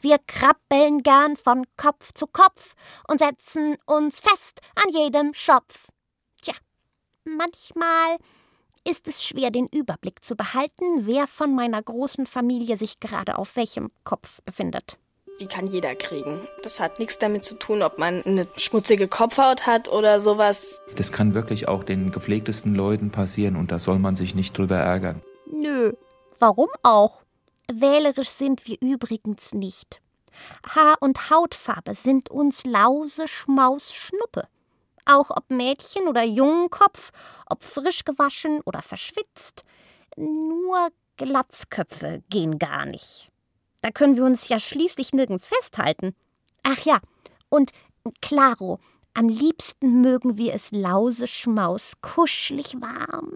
Wir 0.01 0.19
krabbeln 0.27 1.03
gern 1.03 1.37
von 1.37 1.65
Kopf 1.77 2.13
zu 2.13 2.27
Kopf 2.27 2.75
und 3.09 3.19
setzen 3.19 3.77
uns 3.87 4.21
fest 4.21 4.61
an 4.75 4.93
jedem 4.93 5.35
Schopf. 5.35 5.89
Tja, 6.43 6.55
manchmal 7.25 8.19
ist 8.85 9.09
es 9.09 9.25
schwer, 9.25 9.51
den 9.51 9.67
Überblick 9.67 10.25
zu 10.25 10.37
behalten, 10.37 11.07
wer 11.07 11.27
von 11.27 11.55
meiner 11.55 11.83
großen 11.83 12.27
Familie 12.27 12.77
sich 12.77 13.01
gerade 13.01 13.37
auf 13.39 13.57
welchem 13.57 13.91
Kopf 14.05 14.41
befindet. 14.45 14.99
Die 15.41 15.47
kann 15.47 15.67
jeder 15.67 15.95
kriegen. 15.95 16.41
Das 16.63 16.81
hat 16.81 16.99
nichts 16.99 17.19
damit 17.19 17.45
zu 17.45 17.57
tun, 17.57 17.83
ob 17.83 17.99
man 17.99 18.23
eine 18.25 18.47
schmutzige 18.57 19.07
Kopfhaut 19.07 19.67
hat 19.67 19.89
oder 19.89 20.21
sowas. 20.21 20.81
Das 20.97 21.13
kann 21.13 21.35
wirklich 21.35 21.69
auch 21.69 21.85
den 21.85 22.11
gepflegtesten 22.11 22.75
Leuten 22.75 23.11
passieren 23.11 23.57
und 23.57 23.71
da 23.71 23.79
soll 23.79 23.99
man 23.99 24.17
sich 24.17 24.35
nicht 24.35 24.57
drüber 24.57 24.77
ärgern. 24.77 25.21
Nö, 25.51 25.93
warum 26.39 26.69
auch? 26.83 27.26
Wählerisch 27.73 28.31
sind 28.31 28.67
wir 28.67 28.77
übrigens 28.81 29.53
nicht. 29.53 30.01
Haar- 30.75 31.01
und 31.01 31.31
Hautfarbe 31.31 31.95
sind 31.95 32.31
uns 32.31 32.65
Lause, 32.65 33.27
Schmaus, 33.29 33.93
Schnuppe. 33.95 34.49
Auch 35.07 35.31
ob 35.31 35.51
Mädchen 35.51 36.09
oder 36.09 36.25
Jungenkopf, 36.25 37.13
ob 37.47 37.63
frisch 37.65 38.05
gewaschen 38.05 38.61
oder 38.65 38.83
verschwitzt. 38.83 39.65
Nur 40.17 40.89
Glatzköpfe 41.17 42.23
gehen 42.29 42.59
gar 42.59 42.87
nicht. 42.87 43.31
Da 43.83 43.91
können 43.91 44.17
wir 44.17 44.25
uns 44.25 44.49
ja 44.49 44.59
schließlich 44.59 45.13
nirgends 45.13 45.47
festhalten. 45.47 46.15
Ach 46.63 46.85
ja, 46.85 46.99
und 47.49 47.73
Claro, 48.21 48.79
am 49.15 49.29
liebsten 49.29 50.01
mögen 50.01 50.37
wir 50.37 50.55
es 50.55 50.71
lauseschmaus, 50.71 51.95
kuschelig 52.03 52.77
warm. 52.81 53.33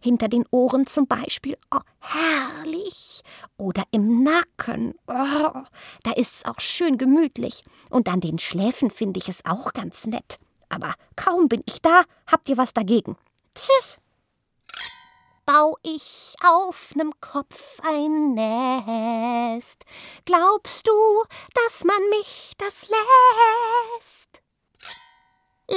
Hinter 0.00 0.28
den 0.28 0.44
Ohren 0.50 0.86
zum 0.86 1.06
Beispiel, 1.06 1.56
oh, 1.70 1.80
herrlich. 2.00 3.22
Oder 3.56 3.84
im 3.90 4.22
Nacken, 4.22 4.94
oh, 5.06 5.62
da 6.02 6.12
ist's 6.16 6.44
auch 6.44 6.60
schön 6.60 6.98
gemütlich. 6.98 7.62
Und 7.90 8.08
an 8.08 8.20
den 8.20 8.38
Schläfen 8.38 8.90
finde 8.90 9.18
ich 9.20 9.28
es 9.28 9.44
auch 9.44 9.72
ganz 9.72 10.06
nett. 10.06 10.38
Aber 10.68 10.94
kaum 11.16 11.48
bin 11.48 11.62
ich 11.66 11.82
da, 11.82 12.02
habt 12.26 12.48
ihr 12.48 12.56
was 12.56 12.72
dagegen. 12.72 13.16
Tschüss. 13.54 13.98
bau 15.44 15.76
ich 15.82 16.34
auf 16.42 16.94
nem 16.94 17.12
Kopf 17.20 17.78
ein 17.82 18.34
Nest. 18.34 19.84
Glaubst 20.24 20.86
du, 20.86 20.92
dass 21.54 21.84
man 21.84 22.00
mich 22.10 22.54
das 22.58 22.88
lässt? 22.88 24.21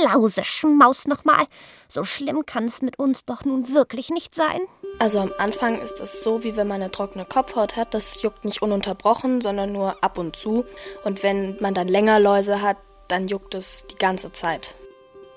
Lauseschmaus 0.03 1.07
nochmal. 1.07 1.45
So 1.87 2.03
schlimm 2.03 2.45
kann 2.45 2.65
es 2.65 2.81
mit 2.81 2.99
uns 2.99 3.25
doch 3.25 3.45
nun 3.45 3.73
wirklich 3.73 4.09
nicht 4.09 4.35
sein. 4.35 4.61
Also 4.99 5.19
am 5.19 5.31
Anfang 5.37 5.79
ist 5.79 5.99
es 5.99 6.23
so, 6.23 6.43
wie 6.43 6.55
wenn 6.55 6.67
man 6.67 6.81
eine 6.81 6.91
trockene 6.91 7.25
Kopfhaut 7.25 7.75
hat. 7.75 7.93
Das 7.93 8.21
juckt 8.21 8.45
nicht 8.45 8.61
ununterbrochen, 8.61 9.41
sondern 9.41 9.71
nur 9.71 10.03
ab 10.03 10.17
und 10.17 10.35
zu. 10.35 10.65
Und 11.03 11.23
wenn 11.23 11.57
man 11.61 11.73
dann 11.73 11.87
länger 11.87 12.19
Läuse 12.19 12.61
hat, 12.61 12.77
dann 13.07 13.27
juckt 13.27 13.55
es 13.55 13.85
die 13.91 13.97
ganze 13.97 14.31
Zeit. 14.31 14.75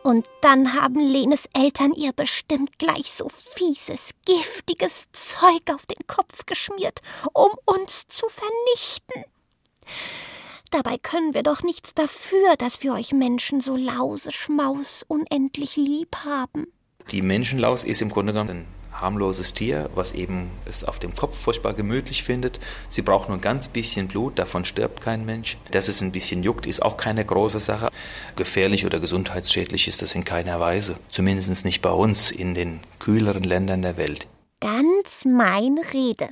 Und 0.02 0.26
dann 0.40 0.74
haben 0.74 1.00
Lenes 1.00 1.48
Eltern 1.52 1.92
ihr 1.92 2.12
bestimmt 2.12 2.78
gleich 2.78 3.12
so 3.12 3.28
fieses, 3.28 4.10
giftiges 4.24 5.08
Zeug 5.12 5.62
auf 5.74 5.84
den 5.86 6.06
Kopf 6.06 6.46
geschmiert, 6.46 7.02
um 7.32 7.50
uns 7.66 8.06
zu 8.08 8.26
vernichten. 8.28 9.24
Dabei 10.70 10.98
können 10.98 11.32
wir 11.32 11.42
doch 11.42 11.62
nichts 11.62 11.94
dafür, 11.94 12.56
dass 12.58 12.82
wir 12.82 12.92
euch 12.92 13.12
Menschen 13.12 13.60
so 13.60 13.76
lauseschmaus 13.76 15.04
unendlich 15.08 15.76
lieb 15.76 16.16
haben. 16.24 16.66
Die 17.10 17.22
Menschenlaus 17.22 17.84
ist 17.84 18.02
im 18.02 18.10
Grunde 18.10 18.34
genommen 18.34 18.50
ein 18.50 18.66
harmloses 19.00 19.54
Tier, 19.54 19.88
was 19.94 20.12
eben 20.12 20.50
es 20.66 20.84
auf 20.84 20.98
dem 20.98 21.14
Kopf 21.14 21.38
furchtbar 21.38 21.72
gemütlich 21.72 22.22
findet. 22.22 22.60
Sie 22.88 23.02
braucht 23.02 23.28
nur 23.28 23.38
ein 23.38 23.42
ganz 23.42 23.68
bisschen 23.68 24.08
Blut, 24.08 24.38
davon 24.38 24.64
stirbt 24.64 25.00
kein 25.00 25.24
Mensch. 25.24 25.56
Dass 25.70 25.88
es 25.88 26.02
ein 26.02 26.12
bisschen 26.12 26.42
juckt, 26.42 26.66
ist 26.66 26.82
auch 26.82 26.96
keine 26.96 27.24
große 27.24 27.60
Sache. 27.60 27.90
Gefährlich 28.36 28.84
oder 28.84 29.00
gesundheitsschädlich 29.00 29.88
ist 29.88 30.02
das 30.02 30.14
in 30.14 30.24
keiner 30.24 30.60
Weise. 30.60 30.96
Zumindest 31.08 31.64
nicht 31.64 31.80
bei 31.80 31.92
uns 31.92 32.30
in 32.30 32.54
den 32.54 32.80
kühleren 32.98 33.44
Ländern 33.44 33.82
der 33.82 33.96
Welt. 33.96 34.28
Ganz 34.60 35.24
meine 35.24 35.80
Rede. 35.92 36.30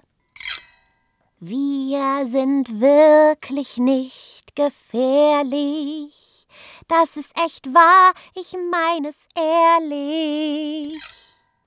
Wir 1.38 2.26
sind 2.26 2.80
wirklich 2.80 3.76
nicht 3.76 4.56
gefährlich. 4.56 6.46
Das 6.88 7.18
ist 7.18 7.30
echt 7.44 7.74
wahr, 7.74 8.14
ich 8.34 8.56
meine 8.70 9.10
es 9.10 9.26
ehrlich. 9.34 10.98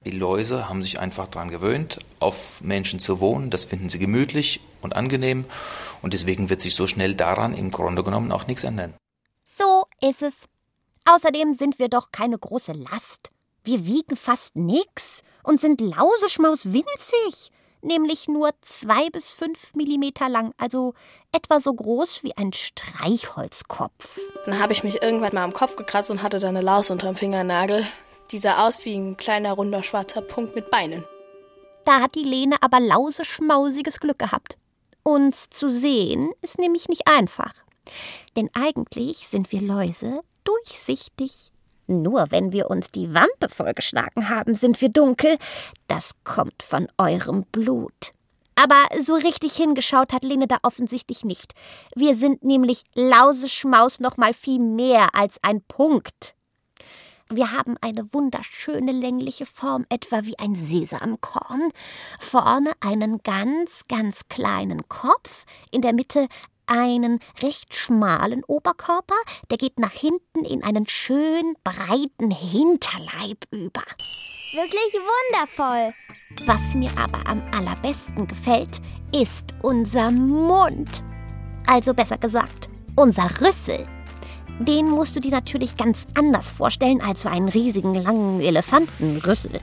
Die 0.05 0.09
Läuse 0.09 0.67
haben 0.67 0.81
sich 0.81 0.99
einfach 0.99 1.27
daran 1.27 1.51
gewöhnt, 1.51 1.99
auf 2.19 2.61
Menschen 2.61 2.99
zu 2.99 3.19
wohnen. 3.19 3.51
Das 3.51 3.65
finden 3.65 3.89
sie 3.89 3.99
gemütlich 3.99 4.59
und 4.81 4.95
angenehm. 4.95 5.45
Und 6.01 6.15
deswegen 6.15 6.49
wird 6.49 6.63
sich 6.63 6.73
so 6.73 6.87
schnell 6.87 7.13
daran 7.13 7.55
im 7.55 7.69
Grunde 7.69 8.01
genommen 8.01 8.31
auch 8.31 8.47
nichts 8.47 8.63
ändern. 8.63 8.95
So 9.45 9.85
ist 10.01 10.23
es. 10.23 10.33
Außerdem 11.05 11.53
sind 11.53 11.77
wir 11.77 11.89
doch 11.89 12.11
keine 12.11 12.39
große 12.39 12.71
Last. 12.71 13.29
Wir 13.63 13.85
wiegen 13.85 14.17
fast 14.17 14.55
nix 14.55 15.21
und 15.43 15.61
sind 15.61 15.79
lauseschmaus 15.79 16.73
winzig 16.73 17.51
nämlich 17.81 18.27
nur 18.27 18.51
zwei 18.61 19.09
bis 19.09 19.33
fünf 19.33 19.73
Millimeter 19.75 20.29
lang, 20.29 20.53
also 20.57 20.93
etwa 21.31 21.59
so 21.59 21.73
groß 21.73 22.23
wie 22.23 22.35
ein 22.37 22.53
Streichholzkopf. 22.53 24.19
Dann 24.45 24.59
habe 24.59 24.73
ich 24.73 24.83
mich 24.83 25.01
irgendwann 25.01 25.33
mal 25.33 25.43
am 25.43 25.53
Kopf 25.53 25.75
gekratzt 25.75 26.09
und 26.09 26.23
hatte 26.23 26.39
da 26.39 26.47
eine 26.47 26.61
Laus 26.61 26.89
unterm 26.89 27.15
Fingernagel. 27.15 27.85
Die 28.31 28.37
sah 28.37 28.67
aus 28.67 28.83
wie 28.85 28.95
ein 28.95 29.17
kleiner 29.17 29.53
runder 29.53 29.83
schwarzer 29.83 30.21
Punkt 30.21 30.55
mit 30.55 30.69
Beinen. 30.69 31.03
Da 31.85 32.01
hat 32.01 32.15
die 32.15 32.23
Lene 32.23 32.57
aber 32.61 32.79
lauseschmausiges 32.79 33.99
Glück 33.99 34.19
gehabt. 34.19 34.57
Uns 35.03 35.49
zu 35.49 35.69
sehen 35.69 36.29
ist 36.41 36.59
nämlich 36.59 36.87
nicht 36.87 37.07
einfach. 37.07 37.53
Denn 38.35 38.49
eigentlich 38.53 39.27
sind 39.27 39.51
wir 39.51 39.61
Läuse 39.61 40.19
durchsichtig 40.43 41.51
nur 41.89 42.27
wenn 42.29 42.51
wir 42.51 42.69
uns 42.69 42.91
die 42.91 43.13
Wampe 43.13 43.49
vollgeschlagen 43.49 44.29
haben, 44.29 44.55
sind 44.55 44.79
wir 44.81 44.89
dunkel. 44.89 45.37
Das 45.87 46.11
kommt 46.23 46.63
von 46.63 46.87
eurem 46.97 47.43
Blut. 47.51 48.13
Aber 48.55 48.75
so 49.01 49.13
richtig 49.15 49.55
hingeschaut 49.55 50.11
hat 50.11 50.23
Lene 50.23 50.45
da 50.45 50.57
offensichtlich 50.63 51.23
nicht. 51.23 51.53
Wir 51.95 52.13
sind 52.13 52.43
nämlich 52.43 52.83
Lauseschmaus 52.93 53.99
noch 53.99 54.17
mal 54.17 54.33
viel 54.33 54.59
mehr 54.59 55.09
als 55.13 55.37
ein 55.43 55.61
Punkt. 55.61 56.35
Wir 57.31 57.51
haben 57.51 57.77
eine 57.79 58.11
wunderschöne 58.11 58.91
längliche 58.91 59.45
Form, 59.45 59.85
etwa 59.89 60.23
wie 60.23 60.37
ein 60.39 60.55
Sesamkorn. 60.55 61.71
Vorne 62.19 62.71
einen 62.79 63.19
ganz, 63.19 63.85
ganz 63.87 64.27
kleinen 64.29 64.89
Kopf, 64.89 65.45
in 65.71 65.81
der 65.81 65.93
Mitte 65.93 66.27
einen 66.69 67.19
recht 67.41 67.75
schmalen 67.75 68.45
Oberkörper, 68.45 69.17
der 69.49 69.57
geht 69.57 69.79
nach 69.79 69.91
hinten 69.91 70.45
in 70.45 70.63
einen 70.63 70.87
schön 70.87 71.55
breiten 71.63 72.29
Hinterleib 72.31 73.45
über. 73.51 73.83
Wirklich 74.53 74.93
wundervoll. 74.93 75.91
Was 76.47 76.73
mir 76.73 76.89
aber 76.97 77.27
am 77.27 77.43
allerbesten 77.51 78.25
gefällt, 78.27 78.79
ist 79.11 79.53
unser 79.61 80.09
Mund. 80.11 81.03
Also 81.67 81.93
besser 81.93 82.17
gesagt, 82.17 82.69
unser 82.95 83.29
Rüssel. 83.41 83.85
Den 84.59 84.89
musst 84.89 85.15
du 85.15 85.19
dir 85.21 85.31
natürlich 85.31 85.77
ganz 85.77 86.05
anders 86.15 86.49
vorstellen 86.49 87.01
als 87.01 87.21
so 87.21 87.29
einen 87.29 87.47
riesigen 87.47 87.95
langen 87.95 88.41
Elefantenrüssel. 88.41 89.61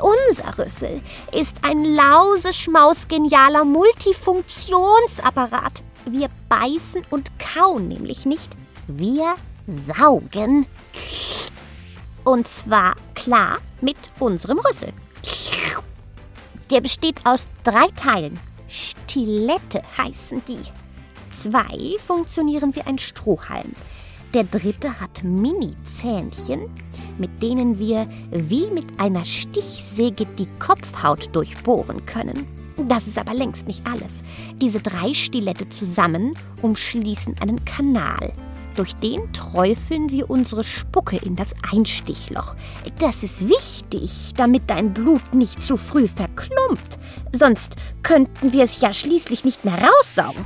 Unser 0.00 0.56
Rüssel 0.56 1.02
ist 1.32 1.56
ein 1.62 1.84
lauseschmausgenialer 1.84 3.64
Multifunktionsapparat. 3.64 5.82
Wir 6.06 6.28
beißen 6.48 7.02
und 7.10 7.30
kauen 7.38 7.88
nämlich 7.88 8.26
nicht. 8.26 8.50
Wir 8.86 9.34
saugen. 9.66 10.66
Und 12.24 12.48
zwar 12.48 12.94
klar 13.14 13.58
mit 13.80 13.96
unserem 14.18 14.58
Rüssel. 14.58 14.92
Der 16.70 16.80
besteht 16.80 17.24
aus 17.24 17.48
drei 17.64 17.86
Teilen. 17.96 18.38
Stilette 18.68 19.82
heißen 19.96 20.42
die. 20.46 20.58
Zwei 21.30 21.98
funktionieren 22.06 22.74
wie 22.74 22.82
ein 22.82 22.98
Strohhalm. 22.98 23.74
Der 24.34 24.44
dritte 24.44 25.00
hat 25.00 25.24
Mini-Zähnchen, 25.24 26.68
mit 27.16 27.42
denen 27.42 27.78
wir 27.78 28.06
wie 28.30 28.66
mit 28.66 29.00
einer 29.00 29.24
Stichsäge 29.24 30.26
die 30.26 30.48
Kopfhaut 30.58 31.34
durchbohren 31.34 32.04
können. 32.04 32.57
Das 32.86 33.08
ist 33.08 33.18
aber 33.18 33.34
längst 33.34 33.66
nicht 33.66 33.84
alles. 33.86 34.22
Diese 34.60 34.80
drei 34.80 35.12
Stilette 35.12 35.68
zusammen 35.68 36.34
umschließen 36.62 37.36
einen 37.40 37.64
Kanal. 37.64 38.32
Durch 38.76 38.94
den 38.94 39.32
träufeln 39.32 40.10
wir 40.10 40.30
unsere 40.30 40.62
Spucke 40.62 41.16
in 41.16 41.34
das 41.34 41.52
Einstichloch. 41.72 42.54
Das 43.00 43.24
ist 43.24 43.48
wichtig, 43.48 44.34
damit 44.36 44.70
dein 44.70 44.94
Blut 44.94 45.34
nicht 45.34 45.60
zu 45.60 45.76
früh 45.76 46.06
verklumpt. 46.06 46.98
Sonst 47.32 47.74
könnten 48.04 48.52
wir 48.52 48.62
es 48.62 48.80
ja 48.80 48.92
schließlich 48.92 49.44
nicht 49.44 49.64
mehr 49.64 49.78
raussaugen. 49.82 50.44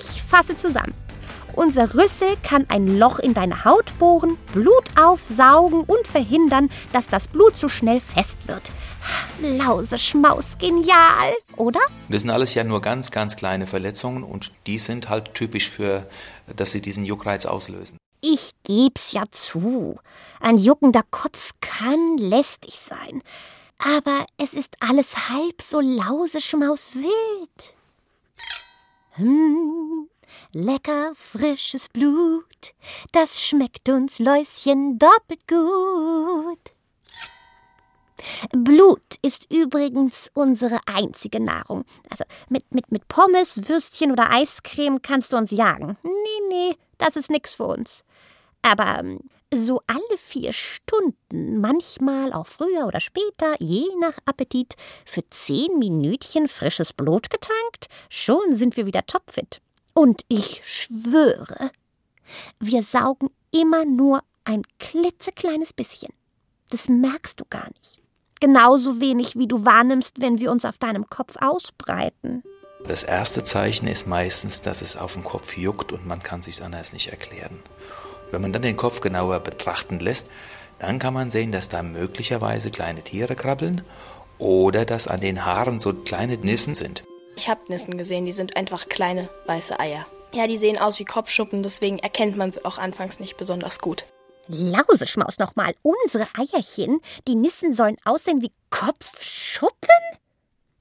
Ich 0.00 0.22
fasse 0.22 0.56
zusammen. 0.56 0.94
Unser 1.54 1.94
Rüssel 1.94 2.36
kann 2.42 2.66
ein 2.68 2.98
Loch 2.98 3.18
in 3.20 3.34
deine 3.34 3.64
Haut 3.64 3.96
bohren, 3.98 4.36
Blut 4.52 4.84
aufsaugen 5.00 5.82
und 5.82 6.06
verhindern, 6.06 6.70
dass 6.92 7.06
das 7.06 7.28
Blut 7.28 7.56
zu 7.56 7.68
schnell 7.68 8.00
fest 8.00 8.38
wird. 8.46 8.72
Lauseschmaus, 9.40 10.58
genial, 10.58 11.32
oder? 11.56 11.80
Das 12.08 12.22
sind 12.22 12.30
alles 12.30 12.54
ja 12.54 12.64
nur 12.64 12.80
ganz, 12.80 13.10
ganz 13.10 13.36
kleine 13.36 13.66
Verletzungen 13.66 14.22
und 14.22 14.52
die 14.66 14.78
sind 14.78 15.08
halt 15.08 15.34
typisch 15.34 15.68
für, 15.68 16.06
dass 16.54 16.72
sie 16.72 16.80
diesen 16.80 17.04
Juckreiz 17.04 17.46
auslösen. 17.46 17.96
Ich 18.20 18.52
geb's 18.64 19.12
ja 19.12 19.22
zu. 19.30 19.98
Ein 20.40 20.58
juckender 20.58 21.02
Kopf 21.10 21.52
kann 21.60 22.18
lästig 22.18 22.78
sein. 22.78 23.22
Aber 23.78 24.26
es 24.36 24.52
ist 24.52 24.76
alles 24.80 25.30
halb 25.30 25.62
so 25.62 25.80
lauseschmauswild. 25.80 27.10
Hm, 29.12 30.08
lecker 30.52 31.12
frisches 31.14 31.88
Blut, 31.88 32.74
das 33.12 33.42
schmeckt 33.42 33.88
uns 33.88 34.18
Läuschen 34.18 34.98
doppelt 34.98 35.48
gut. 35.48 36.72
Blut 38.52 39.02
ist 39.22 39.50
übrigens 39.52 40.30
unsere 40.34 40.80
einzige 40.86 41.40
Nahrung. 41.40 41.84
Also 42.10 42.24
mit, 42.48 42.72
mit, 42.74 42.90
mit 42.92 43.08
Pommes, 43.08 43.68
Würstchen 43.68 44.12
oder 44.12 44.32
Eiscreme 44.32 45.02
kannst 45.02 45.32
du 45.32 45.36
uns 45.36 45.50
jagen. 45.50 45.96
Nee, 46.02 46.48
nee, 46.48 46.76
das 46.98 47.16
ist 47.16 47.30
nix 47.30 47.54
für 47.54 47.64
uns. 47.64 48.04
Aber 48.62 48.98
ähm, 49.00 49.20
so 49.52 49.80
alle 49.86 50.18
vier 50.18 50.52
Stunden, 50.52 51.60
manchmal 51.60 52.32
auch 52.32 52.46
früher 52.46 52.86
oder 52.86 53.00
später, 53.00 53.54
je 53.58 53.84
nach 54.00 54.18
Appetit, 54.24 54.76
für 55.04 55.28
zehn 55.30 55.78
Minütchen 55.78 56.48
frisches 56.48 56.92
Blut 56.92 57.30
getankt, 57.30 57.88
schon 58.08 58.54
sind 58.56 58.76
wir 58.76 58.86
wieder 58.86 59.06
topfit. 59.06 59.60
Und 59.92 60.24
ich 60.28 60.62
schwöre, 60.64 61.70
wir 62.60 62.82
saugen 62.82 63.30
immer 63.50 63.84
nur 63.84 64.22
ein 64.44 64.62
klitzekleines 64.78 65.72
bisschen. 65.72 66.12
Das 66.70 66.88
merkst 66.88 67.40
du 67.40 67.44
gar 67.50 67.68
nicht. 67.76 68.00
Genauso 68.40 69.00
wenig, 69.00 69.36
wie 69.36 69.46
du 69.46 69.66
wahrnimmst, 69.66 70.20
wenn 70.20 70.38
wir 70.38 70.50
uns 70.50 70.64
auf 70.64 70.78
deinem 70.78 71.08
Kopf 71.10 71.34
ausbreiten. 71.40 72.42
Das 72.88 73.04
erste 73.04 73.42
Zeichen 73.42 73.86
ist 73.86 74.06
meistens, 74.06 74.62
dass 74.62 74.80
es 74.80 74.96
auf 74.96 75.12
dem 75.12 75.22
Kopf 75.22 75.56
juckt 75.58 75.92
und 75.92 76.06
man 76.06 76.20
kann 76.20 76.40
sich 76.40 76.62
anders 76.62 76.94
nicht 76.94 77.08
erklären. 77.10 77.62
Wenn 78.30 78.40
man 78.40 78.52
dann 78.52 78.62
den 78.62 78.78
Kopf 78.78 79.00
genauer 79.00 79.40
betrachten 79.40 80.00
lässt, 80.00 80.30
dann 80.78 80.98
kann 80.98 81.12
man 81.12 81.30
sehen, 81.30 81.52
dass 81.52 81.68
da 81.68 81.82
möglicherweise 81.82 82.70
kleine 82.70 83.02
Tiere 83.02 83.36
krabbeln 83.36 83.82
oder 84.38 84.86
dass 84.86 85.06
an 85.06 85.20
den 85.20 85.44
Haaren 85.44 85.78
so 85.78 85.92
kleine 85.92 86.38
Nissen 86.38 86.74
sind. 86.74 87.04
Ich 87.36 87.48
habe 87.48 87.60
Nissen 87.68 87.98
gesehen, 87.98 88.24
die 88.24 88.32
sind 88.32 88.56
einfach 88.56 88.88
kleine 88.88 89.28
weiße 89.46 89.78
Eier. 89.78 90.06
Ja, 90.32 90.46
die 90.46 90.58
sehen 90.58 90.78
aus 90.78 90.98
wie 90.98 91.04
Kopfschuppen, 91.04 91.62
deswegen 91.62 91.98
erkennt 91.98 92.36
man 92.36 92.52
sie 92.52 92.64
auch 92.64 92.78
anfangs 92.78 93.20
nicht 93.20 93.36
besonders 93.36 93.80
gut. 93.80 94.06
Lauseschmaus 94.54 95.38
nochmal, 95.38 95.74
unsere 95.82 96.26
Eierchen, 96.34 97.00
die 97.26 97.34
Nissen 97.34 97.74
sollen 97.74 97.96
aussehen 98.04 98.42
wie 98.42 98.52
Kopfschuppen? 98.70 99.88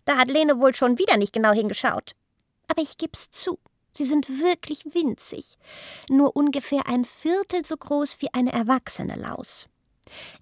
Da 0.05 0.17
hat 0.17 0.29
Lene 0.29 0.59
wohl 0.59 0.73
schon 0.75 0.97
wieder 0.97 1.17
nicht 1.17 1.33
genau 1.33 1.51
hingeschaut. 1.51 2.15
Aber 2.67 2.81
ich 2.81 2.97
geb's 2.97 3.31
zu, 3.31 3.59
sie 3.93 4.05
sind 4.05 4.29
wirklich 4.41 4.85
winzig, 4.93 5.57
nur 6.09 6.35
ungefähr 6.35 6.87
ein 6.87 7.05
Viertel 7.05 7.65
so 7.65 7.77
groß 7.77 8.17
wie 8.21 8.33
eine 8.33 8.51
erwachsene 8.51 9.15
Laus. 9.15 9.67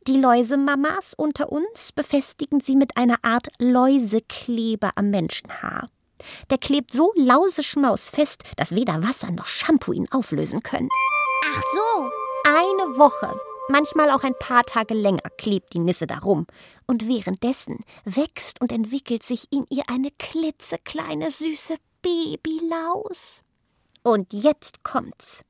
Die 0.08 0.18
Läusemamas 0.18 1.14
unter 1.16 1.52
uns 1.52 1.92
befestigen 1.92 2.62
sie 2.62 2.76
mit 2.76 2.96
einer 2.96 3.18
Art 3.24 3.48
Läusekleber 3.60 4.92
am 4.96 5.10
Menschenhaar. 5.10 5.90
Der 6.50 6.58
klebt 6.58 6.92
so 6.92 7.14
lauseschmausfest, 7.16 8.44
dass 8.56 8.74
weder 8.74 9.04
Wasser 9.04 9.32
noch 9.32 9.46
Shampoo 9.46 9.94
ihn 9.94 10.12
auflösen 10.12 10.64
können. 10.64 10.90
Ach 11.46 11.62
so. 11.74 12.27
Eine 12.46 12.98
Woche, 12.98 13.40
manchmal 13.70 14.12
auch 14.12 14.24
ein 14.24 14.38
paar 14.40 14.64
Tage 14.64 14.94
länger, 14.94 15.30
klebt 15.38 15.74
die 15.74 15.80
Nisse 15.80 16.08
darum. 16.08 16.48
Und 16.86 17.08
währenddessen 17.08 17.84
wächst 18.06 18.62
und 18.62 18.72
entwickelt 18.72 19.24
sich 19.24 19.52
in 19.52 19.66
ihr 19.70 19.84
eine 19.88 20.12
klitzekleine, 20.12 21.32
süße 21.32 21.76
Babylaus. 22.02 23.44
Und 24.04 24.32
jetzt 24.32 24.84
kommt's. 24.84 25.44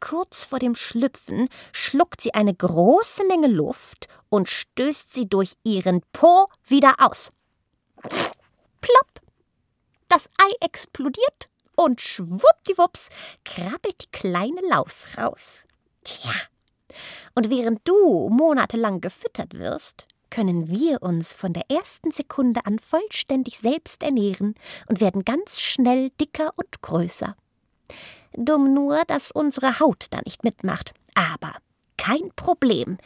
Kurz 0.00 0.44
vor 0.44 0.58
dem 0.58 0.74
Schlüpfen 0.74 1.48
schluckt 1.72 2.22
sie 2.22 2.34
eine 2.34 2.54
große 2.54 3.24
Menge 3.24 3.46
Luft 3.46 4.08
und 4.28 4.48
stößt 4.48 5.14
sie 5.14 5.28
durch 5.28 5.54
ihren 5.62 6.02
Po 6.12 6.48
wieder 6.66 6.94
aus. 6.98 7.30
Plopp! 8.00 9.20
Das 10.08 10.28
Ei 10.42 10.52
explodiert 10.60 11.48
und 11.76 12.00
schwuppdiwupps 12.00 13.10
krabbelt 13.44 14.02
die 14.02 14.10
kleine 14.10 14.60
Laus 14.68 15.06
raus. 15.16 15.66
Tja, 16.04 16.34
und 17.34 17.50
während 17.50 17.80
du 17.84 18.28
monatelang 18.28 19.00
gefüttert 19.00 19.54
wirst, 19.54 20.06
können 20.30 20.68
wir 20.68 21.02
uns 21.02 21.34
von 21.34 21.52
der 21.52 21.70
ersten 21.70 22.10
Sekunde 22.10 22.64
an 22.64 22.78
vollständig 22.78 23.58
selbst 23.58 24.02
ernähren 24.02 24.54
und 24.88 25.00
werden 25.00 25.24
ganz 25.24 25.60
schnell 25.60 26.10
dicker 26.20 26.52
und 26.56 26.80
größer. 26.80 27.36
Dumm 28.34 28.72
nur, 28.72 29.04
dass 29.06 29.30
unsere 29.30 29.78
Haut 29.78 30.06
da 30.10 30.20
nicht 30.24 30.42
mitmacht. 30.42 30.94
Aber 31.14 31.52
kein 31.98 32.30
Problem. 32.34 32.96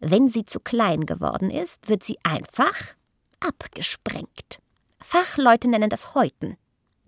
Wenn 0.00 0.28
sie 0.28 0.44
zu 0.44 0.58
klein 0.58 1.06
geworden 1.06 1.50
ist, 1.50 1.88
wird 1.88 2.02
sie 2.02 2.18
einfach 2.24 2.94
abgesprengt. 3.40 4.60
Fachleute 5.00 5.68
nennen 5.68 5.90
das 5.90 6.14
Häuten. 6.14 6.56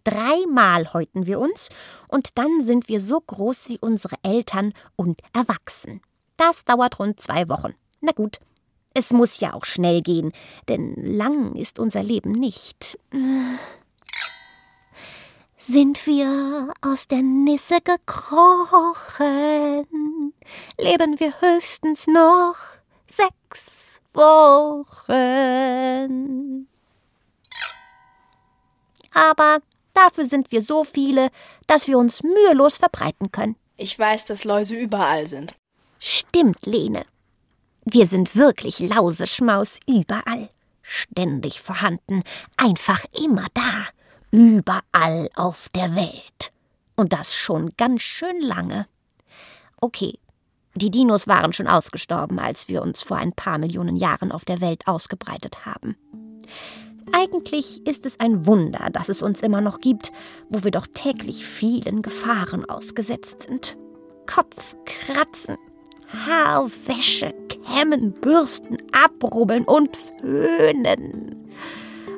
Dreimal 0.04 0.92
häuten 0.92 1.26
wir 1.26 1.38
uns 1.38 1.68
und 2.08 2.38
dann 2.38 2.62
sind 2.62 2.88
wir 2.88 3.00
so 3.00 3.20
groß 3.20 3.68
wie 3.68 3.78
unsere 3.80 4.16
Eltern 4.22 4.72
und 4.96 5.20
erwachsen. 5.32 6.00
Das 6.36 6.64
dauert 6.64 6.98
rund 6.98 7.20
zwei 7.20 7.48
Wochen. 7.48 7.74
Na 8.00 8.12
gut, 8.12 8.40
es 8.94 9.12
muss 9.12 9.40
ja 9.40 9.54
auch 9.54 9.64
schnell 9.64 10.02
gehen, 10.02 10.32
denn 10.68 10.94
lang 10.96 11.54
ist 11.54 11.78
unser 11.78 12.02
Leben 12.02 12.32
nicht. 12.32 12.98
Sind 15.56 16.06
wir 16.06 16.72
aus 16.80 17.06
der 17.06 17.22
Nisse 17.22 17.80
gekrochen, 17.82 19.14
leben 20.78 21.20
wir 21.20 21.40
höchstens 21.40 22.06
noch 22.06 22.56
sechs 23.06 24.00
Wochen. 24.14 25.06
Aber 29.12 29.58
dafür 30.00 30.26
sind 30.26 30.50
wir 30.52 30.62
so 30.62 30.84
viele, 30.84 31.30
dass 31.66 31.86
wir 31.86 31.98
uns 31.98 32.22
mühelos 32.22 32.76
verbreiten 32.76 33.30
können. 33.30 33.56
Ich 33.76 33.98
weiß, 33.98 34.24
dass 34.26 34.44
Läuse 34.44 34.74
überall 34.74 35.26
sind. 35.26 35.54
Stimmt, 35.98 36.66
Lene. 36.66 37.04
Wir 37.84 38.06
sind 38.06 38.36
wirklich 38.36 38.78
Lauseschmaus 38.78 39.80
überall. 39.86 40.50
Ständig 40.82 41.60
vorhanden, 41.60 42.22
einfach 42.56 43.04
immer 43.12 43.46
da, 43.54 43.86
überall 44.30 45.30
auf 45.34 45.68
der 45.70 45.94
Welt. 45.94 46.52
Und 46.96 47.12
das 47.12 47.34
schon 47.34 47.72
ganz 47.76 48.02
schön 48.02 48.40
lange. 48.40 48.86
Okay, 49.80 50.18
die 50.74 50.90
Dinos 50.90 51.26
waren 51.26 51.52
schon 51.52 51.66
ausgestorben, 51.66 52.38
als 52.38 52.68
wir 52.68 52.82
uns 52.82 53.02
vor 53.02 53.16
ein 53.16 53.32
paar 53.32 53.58
Millionen 53.58 53.96
Jahren 53.96 54.32
auf 54.32 54.44
der 54.44 54.60
Welt 54.60 54.86
ausgebreitet 54.86 55.64
haben. 55.66 55.96
Eigentlich 57.12 57.86
ist 57.86 58.06
es 58.06 58.20
ein 58.20 58.46
Wunder, 58.46 58.88
dass 58.92 59.08
es 59.08 59.22
uns 59.22 59.42
immer 59.42 59.60
noch 59.60 59.80
gibt, 59.80 60.12
wo 60.48 60.64
wir 60.64 60.70
doch 60.70 60.86
täglich 60.92 61.44
vielen 61.44 62.02
Gefahren 62.02 62.64
ausgesetzt 62.68 63.42
sind. 63.48 63.76
Kopfkratzen, 64.26 65.56
Haarwäsche, 66.26 67.34
Kämmen, 67.48 68.12
Bürsten, 68.12 68.78
Abrubbeln 68.92 69.64
und 69.64 69.96
Föhnen. 70.20 71.48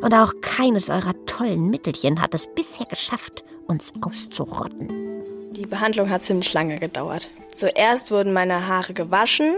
Und 0.02 0.14
auch 0.14 0.34
keines 0.40 0.90
eurer 0.90 1.14
tollen 1.26 1.70
Mittelchen 1.70 2.20
hat 2.20 2.34
es 2.34 2.46
bisher 2.54 2.86
geschafft, 2.86 3.44
uns 3.66 3.94
auszurotten. 4.02 4.88
Die 5.52 5.66
Behandlung 5.66 6.10
hat 6.10 6.22
ziemlich 6.22 6.52
lange 6.52 6.78
gedauert. 6.78 7.28
Zuerst 7.54 8.10
wurden 8.10 8.32
meine 8.32 8.66
Haare 8.66 8.94
gewaschen 8.94 9.54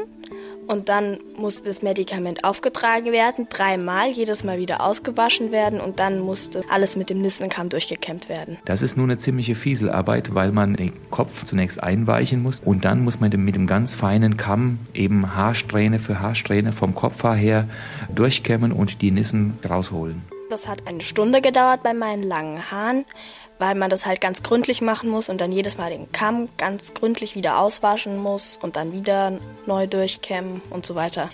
und 0.66 0.88
dann 0.88 1.18
musste 1.36 1.64
das 1.64 1.82
Medikament 1.82 2.44
aufgetragen 2.44 3.12
werden, 3.12 3.46
dreimal, 3.48 4.10
jedes 4.10 4.44
Mal 4.44 4.58
wieder 4.58 4.80
ausgewaschen 4.82 5.52
werden 5.52 5.80
und 5.80 5.98
dann 5.98 6.20
musste 6.20 6.62
alles 6.70 6.96
mit 6.96 7.10
dem 7.10 7.20
Nissenkamm 7.20 7.68
durchgekämmt 7.68 8.28
werden. 8.28 8.58
Das 8.64 8.82
ist 8.82 8.96
nur 8.96 9.06
eine 9.06 9.18
ziemliche 9.18 9.54
Fieselarbeit, 9.54 10.34
weil 10.34 10.52
man 10.52 10.74
den 10.74 10.92
Kopf 11.10 11.44
zunächst 11.44 11.82
einweichen 11.82 12.42
muss 12.42 12.60
und 12.60 12.84
dann 12.84 13.02
muss 13.02 13.20
man 13.20 13.30
mit 13.30 13.54
dem 13.54 13.66
ganz 13.66 13.94
feinen 13.94 14.36
Kamm 14.36 14.78
eben 14.92 15.34
Haarsträhne 15.34 15.98
für 15.98 16.20
Haarsträhne 16.20 16.72
vom 16.72 16.94
Kopfhaar 16.94 17.36
her 17.36 17.68
durchkämmen 18.14 18.72
und 18.72 19.02
die 19.02 19.10
Nissen 19.10 19.58
rausholen. 19.68 20.22
Das 20.50 20.68
hat 20.68 20.86
eine 20.86 21.00
Stunde 21.00 21.40
gedauert 21.40 21.82
bei 21.82 21.94
meinen 21.94 22.22
langen 22.22 22.70
Haaren 22.70 23.04
weil 23.64 23.76
man 23.76 23.88
das 23.88 24.04
halt 24.04 24.20
ganz 24.20 24.42
gründlich 24.42 24.82
machen 24.82 25.08
muss 25.08 25.30
und 25.30 25.40
dann 25.40 25.50
jedes 25.50 25.78
Mal 25.78 25.88
den 25.88 26.12
Kamm 26.12 26.50
ganz 26.58 26.92
gründlich 26.92 27.34
wieder 27.34 27.58
auswaschen 27.58 28.18
muss 28.18 28.58
und 28.60 28.76
dann 28.76 28.92
wieder 28.92 29.40
neu 29.64 29.86
durchkämmen 29.86 30.60
und 30.68 30.84
so 30.84 30.94
weiter. 30.94 31.30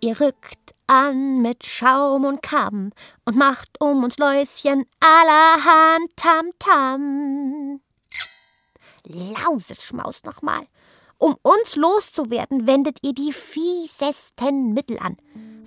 Ihr 0.00 0.20
rückt 0.20 0.76
an 0.86 1.42
mit 1.42 1.66
Schaum 1.66 2.24
und 2.24 2.40
Kamm 2.40 2.92
und 3.24 3.36
macht 3.36 3.80
um 3.80 4.04
uns 4.04 4.16
Läuschen 4.18 4.86
allerhand 5.00 6.08
Tamtam. 6.14 7.80
Lauseschmaus 9.04 10.22
nochmal. 10.22 10.68
Um 11.18 11.36
uns 11.42 11.74
loszuwerden, 11.74 12.68
wendet 12.68 12.98
ihr 13.02 13.12
die 13.12 13.32
fiesesten 13.32 14.72
Mittel 14.72 15.00
an. 15.00 15.16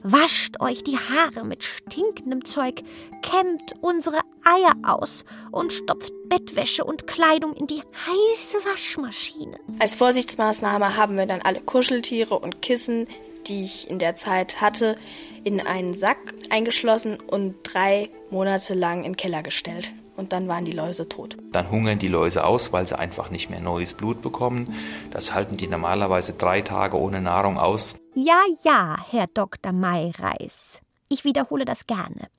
Wascht 0.07 0.61
euch 0.61 0.83
die 0.83 0.99
Haare 0.99 1.43
mit 1.43 1.63
stinkendem 1.63 2.45
Zeug, 2.45 2.83
kämmt 3.23 3.73
unsere 3.81 4.19
Eier 4.43 4.73
aus 4.83 5.25
und 5.51 5.73
stopft 5.73 6.13
Bettwäsche 6.29 6.83
und 6.83 7.07
Kleidung 7.07 7.53
in 7.55 7.65
die 7.65 7.81
heiße 7.81 8.57
Waschmaschine. 8.69 9.57
Als 9.79 9.95
Vorsichtsmaßnahme 9.95 10.95
haben 10.95 11.17
wir 11.17 11.25
dann 11.25 11.41
alle 11.41 11.59
Kuscheltiere 11.59 12.37
und 12.37 12.61
Kissen, 12.61 13.07
die 13.47 13.63
ich 13.63 13.89
in 13.89 13.97
der 13.97 14.15
Zeit 14.15 14.61
hatte, 14.61 14.95
in 15.43 15.59
einen 15.59 15.95
Sack 15.95 16.35
eingeschlossen 16.51 17.17
und 17.25 17.55
drei 17.63 18.11
Monate 18.29 18.75
lang 18.75 18.99
in 18.99 19.13
den 19.13 19.17
Keller 19.17 19.41
gestellt 19.41 19.91
und 20.15 20.33
dann 20.33 20.47
waren 20.47 20.65
die 20.65 20.71
Läuse 20.71 21.07
tot. 21.09 21.37
Dann 21.51 21.69
hungern 21.69 21.99
die 21.99 22.07
Läuse 22.07 22.45
aus, 22.45 22.71
weil 22.71 22.87
sie 22.87 22.97
einfach 22.97 23.29
nicht 23.29 23.49
mehr 23.49 23.59
neues 23.59 23.93
Blut 23.93 24.21
bekommen. 24.21 24.73
Das 25.11 25.33
halten 25.33 25.57
die 25.57 25.67
normalerweise 25.67 26.33
drei 26.33 26.61
Tage 26.61 26.97
ohne 26.97 27.21
Nahrung 27.21 27.57
aus. 27.57 27.95
Ja, 28.13 28.41
ja, 28.63 28.97
Herr 29.09 29.27
Dr. 29.27 29.71
Mayreis. 29.71 30.79
Ich 31.09 31.23
wiederhole 31.23 31.65
das 31.65 31.85
gerne. 31.85 32.29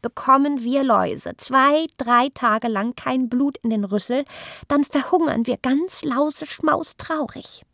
Bekommen 0.00 0.62
wir 0.62 0.84
Läuse 0.84 1.32
zwei, 1.38 1.86
drei 1.96 2.28
Tage 2.34 2.68
lang 2.68 2.94
kein 2.94 3.28
Blut 3.28 3.56
in 3.62 3.70
den 3.70 3.84
Rüssel, 3.84 4.24
dann 4.68 4.84
verhungern 4.84 5.46
wir 5.46 5.56
ganz 5.56 6.04
lauseschmaustraurig. 6.04 7.64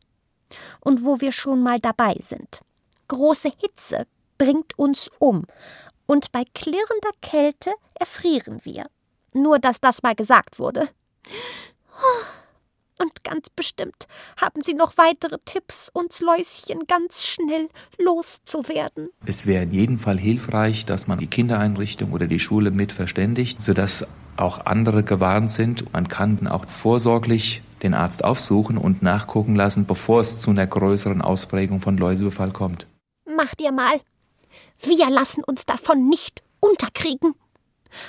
Und 0.80 1.04
wo 1.04 1.20
wir 1.20 1.32
schon 1.32 1.62
mal 1.62 1.80
dabei 1.80 2.14
sind. 2.20 2.60
Große 3.08 3.50
Hitze 3.58 4.06
bringt 4.38 4.78
uns 4.78 5.10
um, 5.18 5.44
und 6.06 6.32
bei 6.32 6.44
klirrender 6.54 7.12
Kälte 7.20 7.72
erfrieren 7.94 8.60
wir. 8.64 8.86
Nur, 9.34 9.58
dass 9.58 9.80
das 9.80 10.02
mal 10.02 10.14
gesagt 10.14 10.58
wurde. 10.58 10.88
Und 13.00 13.24
ganz 13.24 13.48
bestimmt 13.48 14.06
haben 14.36 14.60
Sie 14.60 14.74
noch 14.74 14.98
weitere 14.98 15.38
Tipps, 15.46 15.88
uns 15.92 16.20
Läuschen 16.20 16.86
ganz 16.86 17.24
schnell 17.24 17.68
loszuwerden. 17.98 19.08
Es 19.24 19.46
wäre 19.46 19.62
in 19.62 19.72
jedem 19.72 19.98
Fall 19.98 20.18
hilfreich, 20.18 20.84
dass 20.84 21.06
man 21.06 21.18
die 21.18 21.26
Kindereinrichtung 21.26 22.12
oder 22.12 22.26
die 22.26 22.40
Schule 22.40 22.70
mit 22.70 22.92
verständigt, 22.92 23.62
sodass 23.62 24.06
auch 24.36 24.66
andere 24.66 25.02
gewarnt 25.02 25.50
sind. 25.50 25.90
Man 25.94 26.08
kann 26.08 26.46
auch 26.46 26.66
vorsorglich 26.68 27.62
den 27.82 27.94
Arzt 27.94 28.22
aufsuchen 28.22 28.76
und 28.76 29.02
nachgucken 29.02 29.56
lassen, 29.56 29.86
bevor 29.86 30.20
es 30.20 30.40
zu 30.42 30.50
einer 30.50 30.66
größeren 30.66 31.22
Ausprägung 31.22 31.80
von 31.80 31.96
Läusebefall 31.96 32.50
kommt. 32.50 32.86
Mach 33.24 33.54
dir 33.54 33.72
mal. 33.72 34.00
Wir 34.82 35.08
lassen 35.08 35.42
uns 35.42 35.64
davon 35.64 36.08
nicht 36.08 36.42
unterkriegen. 36.60 37.34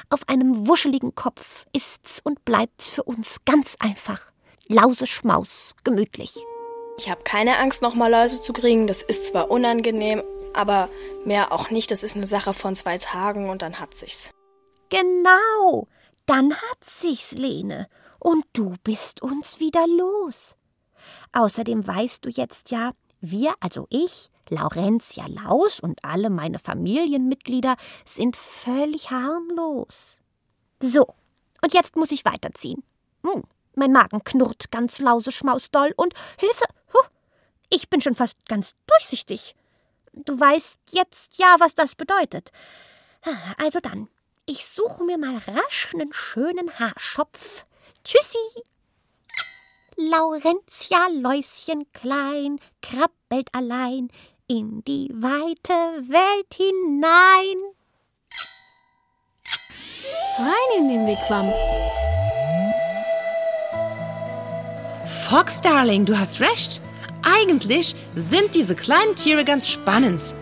Auf 0.09 0.27
einem 0.27 0.67
wuscheligen 0.67 1.15
Kopf 1.15 1.65
ist's 1.73 2.21
und 2.23 2.45
bleibt's 2.45 2.89
für 2.89 3.03
uns 3.03 3.45
ganz 3.45 3.77
einfach. 3.79 4.31
Lauseschmaus, 4.67 5.75
gemütlich. 5.83 6.35
Ich 6.97 7.09
habe 7.09 7.23
keine 7.23 7.57
Angst, 7.57 7.81
nochmal 7.81 8.11
Läuse 8.11 8.41
zu 8.41 8.53
kriegen. 8.53 8.87
Das 8.87 9.01
ist 9.01 9.27
zwar 9.27 9.49
unangenehm, 9.49 10.23
aber 10.53 10.89
mehr 11.25 11.51
auch 11.51 11.69
nicht. 11.71 11.91
Das 11.91 12.03
ist 12.03 12.15
eine 12.15 12.27
Sache 12.27 12.53
von 12.53 12.75
zwei 12.75 12.97
Tagen 12.97 13.49
und 13.49 13.61
dann 13.61 13.79
hat 13.79 13.95
sich's. 13.97 14.31
Genau, 14.89 15.87
dann 16.25 16.53
hat 16.53 16.83
sich's, 16.85 17.31
Lene. 17.31 17.87
Und 18.19 18.45
du 18.53 18.75
bist 18.83 19.21
uns 19.21 19.59
wieder 19.59 19.85
los. 19.87 20.55
Außerdem 21.33 21.87
weißt 21.87 22.23
du 22.23 22.29
jetzt 22.29 22.71
ja, 22.71 22.91
wir, 23.19 23.55
also 23.59 23.87
ich, 23.89 24.29
Laurentia 24.51 25.25
Laus 25.27 25.79
und 25.79 26.03
alle 26.03 26.29
meine 26.29 26.59
Familienmitglieder 26.59 27.77
sind 28.05 28.35
völlig 28.35 29.09
harmlos. 29.09 30.17
So, 30.79 31.07
und 31.63 31.73
jetzt 31.73 31.95
muss 31.95 32.11
ich 32.11 32.25
weiterziehen. 32.25 32.83
Hm, 33.25 33.43
mein 33.75 33.93
Magen 33.93 34.23
knurrt 34.23 34.69
ganz 34.69 34.99
lauseschmausdoll 34.99 35.93
und 35.95 36.13
Hilfe! 36.37 36.65
Huh, 36.93 37.07
ich 37.69 37.89
bin 37.89 38.01
schon 38.01 38.15
fast 38.15 38.35
ganz 38.47 38.75
durchsichtig. 38.87 39.55
Du 40.13 40.37
weißt 40.37 40.79
jetzt 40.91 41.37
ja, 41.37 41.55
was 41.59 41.73
das 41.73 41.95
bedeutet. 41.95 42.51
Also 43.57 43.79
dann, 43.79 44.09
ich 44.45 44.65
suche 44.65 45.03
mir 45.05 45.17
mal 45.17 45.37
rasch 45.37 45.89
einen 45.93 46.11
schönen 46.11 46.77
Haarschopf. 46.77 47.65
Tschüssi! 48.03 48.63
Laurentia 49.95 51.07
Läuschen 51.09 51.91
klein 51.93 52.59
krabbelt 52.81 53.53
allein 53.53 54.09
in 54.51 54.83
die 54.85 55.09
weite 55.13 55.73
Welt 56.09 56.53
hinein. 56.53 57.57
Rein 60.37 60.77
in 60.77 60.89
den 60.89 61.07
Wigwam. 61.07 61.49
Fox, 65.29 65.61
Darling, 65.61 66.03
du 66.03 66.19
hast 66.19 66.41
recht. 66.41 66.81
Eigentlich 67.23 67.95
sind 68.15 68.53
diese 68.53 68.75
kleinen 68.75 69.15
Tiere 69.15 69.45
ganz 69.45 69.69
spannend. 69.69 70.35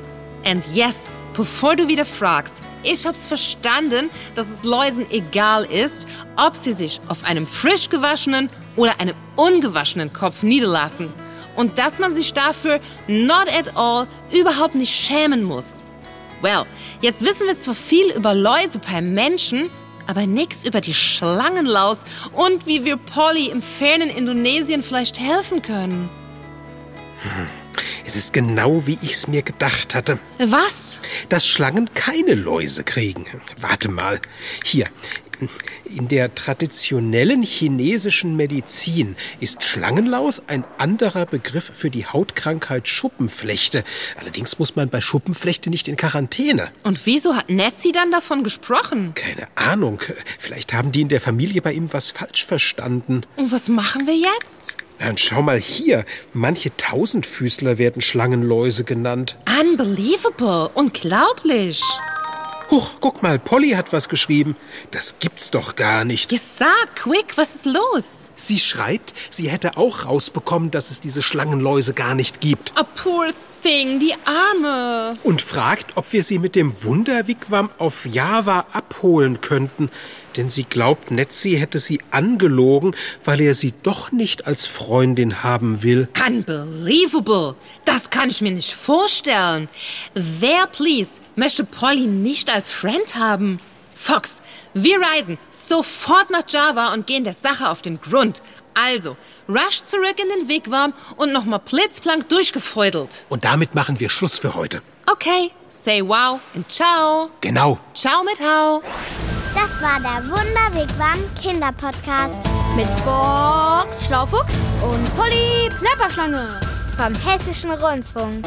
And 0.43 0.65
yes, 0.73 1.07
bevor 1.35 1.75
du 1.75 1.87
wieder 1.87 2.05
fragst, 2.05 2.63
ich 2.81 3.05
hab's 3.05 3.27
verstanden, 3.27 4.09
dass 4.33 4.49
es 4.49 4.63
Läusen 4.63 5.05
egal 5.11 5.65
ist, 5.65 6.07
ob 6.35 6.55
sie 6.55 6.73
sich 6.73 6.99
auf 7.09 7.23
einem 7.25 7.45
frisch 7.45 7.89
gewaschenen 7.89 8.49
oder 8.75 8.99
einem 8.99 9.15
ungewaschenen 9.35 10.11
Kopf 10.13 10.41
niederlassen. 10.41 11.13
Und 11.59 11.77
dass 11.77 11.99
man 11.99 12.13
sich 12.13 12.31
dafür 12.31 12.79
not 13.09 13.49
at 13.53 13.75
all 13.75 14.07
überhaupt 14.31 14.75
nicht 14.75 14.95
schämen 14.95 15.43
muss. 15.43 15.83
Well, 16.41 16.65
jetzt 17.01 17.21
wissen 17.21 17.47
wir 17.47 17.59
zwar 17.59 17.75
viel 17.75 18.13
über 18.13 18.33
Läuse 18.33 18.79
bei 18.79 19.01
Menschen, 19.01 19.69
aber 20.07 20.25
nichts 20.25 20.65
über 20.65 20.79
die 20.79 20.93
Schlangenlaus 20.93 21.97
und 22.31 22.65
wie 22.65 22.85
wir 22.85 22.95
Polly 22.95 23.49
im 23.49 23.61
fernen 23.61 24.09
Indonesien 24.09 24.83
vielleicht 24.83 25.19
helfen 25.19 25.61
können. 25.61 26.09
Es 28.05 28.15
ist 28.15 28.31
genau 28.31 28.87
wie 28.87 28.97
ich's 29.01 29.27
mir 29.27 29.41
gedacht 29.41 29.95
hatte. 29.95 30.17
Was? 30.37 31.01
Dass 31.27 31.45
Schlangen 31.45 31.93
keine 31.93 32.35
Läuse 32.35 32.85
kriegen. 32.85 33.25
Warte 33.59 33.89
mal. 33.89 34.21
Hier. 34.63 34.87
In 35.85 36.07
der 36.07 36.33
traditionellen 36.35 37.43
chinesischen 37.43 38.35
Medizin 38.35 39.15
ist 39.39 39.63
Schlangenlaus 39.63 40.41
ein 40.47 40.63
anderer 40.77 41.25
Begriff 41.25 41.71
für 41.73 41.89
die 41.89 42.05
Hautkrankheit 42.05 42.87
Schuppenflechte. 42.87 43.83
Allerdings 44.19 44.59
muss 44.59 44.75
man 44.75 44.89
bei 44.89 45.01
Schuppenflechte 45.01 45.69
nicht 45.69 45.87
in 45.87 45.97
Quarantäne. 45.97 46.71
Und 46.83 47.05
wieso 47.05 47.35
hat 47.35 47.49
Netzi 47.49 47.91
dann 47.91 48.11
davon 48.11 48.43
gesprochen? 48.43 49.13
Keine 49.15 49.47
Ahnung. 49.55 49.99
Vielleicht 50.37 50.73
haben 50.73 50.91
die 50.91 51.01
in 51.01 51.09
der 51.09 51.21
Familie 51.21 51.61
bei 51.61 51.73
ihm 51.73 51.91
was 51.93 52.09
falsch 52.09 52.45
verstanden. 52.45 53.23
Und 53.35 53.51
was 53.51 53.67
machen 53.67 54.07
wir 54.07 54.15
jetzt? 54.15 54.77
Und 55.07 55.19
schau 55.19 55.41
mal 55.41 55.59
hier. 55.59 56.03
Manche 56.33 56.75
Tausendfüßler 56.75 57.77
werden 57.77 58.01
Schlangenläuse 58.01 58.83
genannt. 58.83 59.37
Unbelievable. 59.59 60.69
Unglaublich. 60.73 61.81
Huch, 62.71 62.91
guck 62.99 63.23
mal, 63.23 63.39
Polly 63.39 63.71
hat 63.71 63.93
was 63.93 64.09
geschrieben. 64.09 64.55
Das 64.91 65.15
gibt's 65.19 65.49
doch 65.49 65.75
gar 65.75 66.05
nicht. 66.05 66.31
Jetzt 66.31 66.57
sag, 66.59 66.95
quick, 66.95 67.35
was 67.35 67.55
ist 67.55 67.65
los? 67.65 68.29
Sie 68.35 68.59
schreibt, 68.59 69.15
sie 69.31 69.49
hätte 69.49 69.75
auch 69.75 70.05
rausbekommen, 70.05 70.69
dass 70.69 70.91
es 70.91 71.01
diese 71.01 71.23
Schlangenläuse 71.23 71.95
gar 71.95 72.13
nicht 72.13 72.41
gibt. 72.41 72.77
A 72.77 72.83
poor 72.83 73.29
thing, 73.63 73.99
die 73.99 74.13
Arme. 74.23 75.17
Und 75.23 75.41
fragt, 75.41 75.97
ob 75.97 76.13
wir 76.13 76.23
sie 76.23 76.37
mit 76.37 76.55
dem 76.55 76.83
Wunderwigwam 76.83 77.71
auf 77.79 78.05
Java 78.05 78.67
abholen 78.71 79.41
könnten. 79.41 79.89
Denn 80.39 80.47
sie 80.47 80.63
glaubt, 80.63 81.11
Netzi 81.11 81.57
hätte 81.57 81.79
sie 81.79 81.99
angelogen, 82.11 82.95
weil 83.25 83.41
er 83.41 83.53
sie 83.53 83.73
doch 83.83 84.13
nicht 84.13 84.47
als 84.47 84.65
Freundin 84.65 85.43
haben 85.43 85.83
will. 85.83 86.07
Unbelievable. 86.25 87.55
Das 87.83 88.09
kann 88.09 88.29
ich 88.29 88.39
mir 88.39 88.53
nicht 88.53 88.73
vorstellen. 88.73 89.67
Wer, 90.13 90.65
please, 90.67 91.19
möchte 91.35 91.65
Polly 91.65 92.07
nicht 92.07 92.49
als 92.49 92.71
Friend 92.71 93.15
haben? 93.15 93.59
Fox, 93.93 94.41
wir 94.73 95.01
reisen 95.01 95.37
sofort 95.51 96.29
nach 96.29 96.47
Java 96.47 96.93
und 96.93 97.05
gehen 97.05 97.25
der 97.25 97.33
Sache 97.33 97.69
auf 97.69 97.81
den 97.81 97.99
Grund. 97.99 98.41
Also, 98.73 99.17
rasch 99.49 99.83
zurück 99.83 100.15
in 100.21 100.29
den 100.29 100.47
Wigwam 100.47 100.93
und 101.17 101.33
nochmal 101.33 101.59
blitzblank 101.59 102.29
durchgefeudelt. 102.29 103.25
Und 103.27 103.43
damit 103.43 103.75
machen 103.75 103.99
wir 103.99 104.09
Schluss 104.09 104.37
für 104.37 104.55
heute. 104.55 104.81
Okay, 105.05 105.51
say 105.67 106.01
wow 106.01 106.39
und 106.55 106.71
ciao. 106.71 107.29
Genau. 107.41 107.77
Ciao 107.93 108.23
mit 108.23 108.39
Hau. 108.39 108.81
Das 109.55 109.81
war 109.81 109.99
der 109.99 110.29
Wunderwegwam 110.29 111.17
Kinderpodcast 111.41 112.35
Mit 112.75 112.87
Box 113.05 114.07
Schlaufuchs 114.07 114.55
und 114.81 115.15
Polly 115.15 115.69
Plapperschlange. 115.79 116.59
vom 116.97 117.15
Hessischen 117.15 117.71
Rundfunk. 117.71 118.45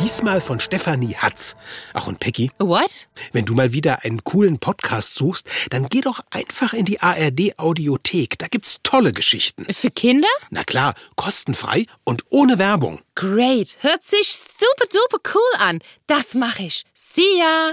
Diesmal 0.00 0.40
von 0.42 0.60
Stefanie 0.60 1.14
Hatz. 1.16 1.56
Ach 1.94 2.06
und 2.08 2.20
Peggy, 2.20 2.50
What? 2.58 3.08
wenn 3.32 3.46
du 3.46 3.54
mal 3.54 3.72
wieder 3.72 4.04
einen 4.04 4.22
coolen 4.22 4.58
Podcast 4.58 5.14
suchst, 5.14 5.48
dann 5.70 5.88
geh 5.88 6.02
doch 6.02 6.20
einfach 6.30 6.74
in 6.74 6.84
die 6.84 7.00
ARD 7.00 7.58
Audiothek. 7.58 8.38
Da 8.38 8.48
gibt's 8.48 8.80
tolle 8.82 9.12
Geschichten. 9.14 9.64
Für 9.72 9.90
Kinder? 9.90 10.28
Na 10.50 10.62
klar, 10.62 10.94
kostenfrei 11.16 11.86
und 12.04 12.24
ohne 12.28 12.58
Werbung. 12.58 13.00
Great. 13.14 13.76
Hört 13.80 14.02
sich 14.02 14.36
super 14.36 14.84
duper 14.92 15.22
cool 15.34 15.60
an. 15.60 15.78
Das 16.06 16.34
mache 16.34 16.64
ich. 16.64 16.84
See 16.92 17.38
ya. 17.38 17.72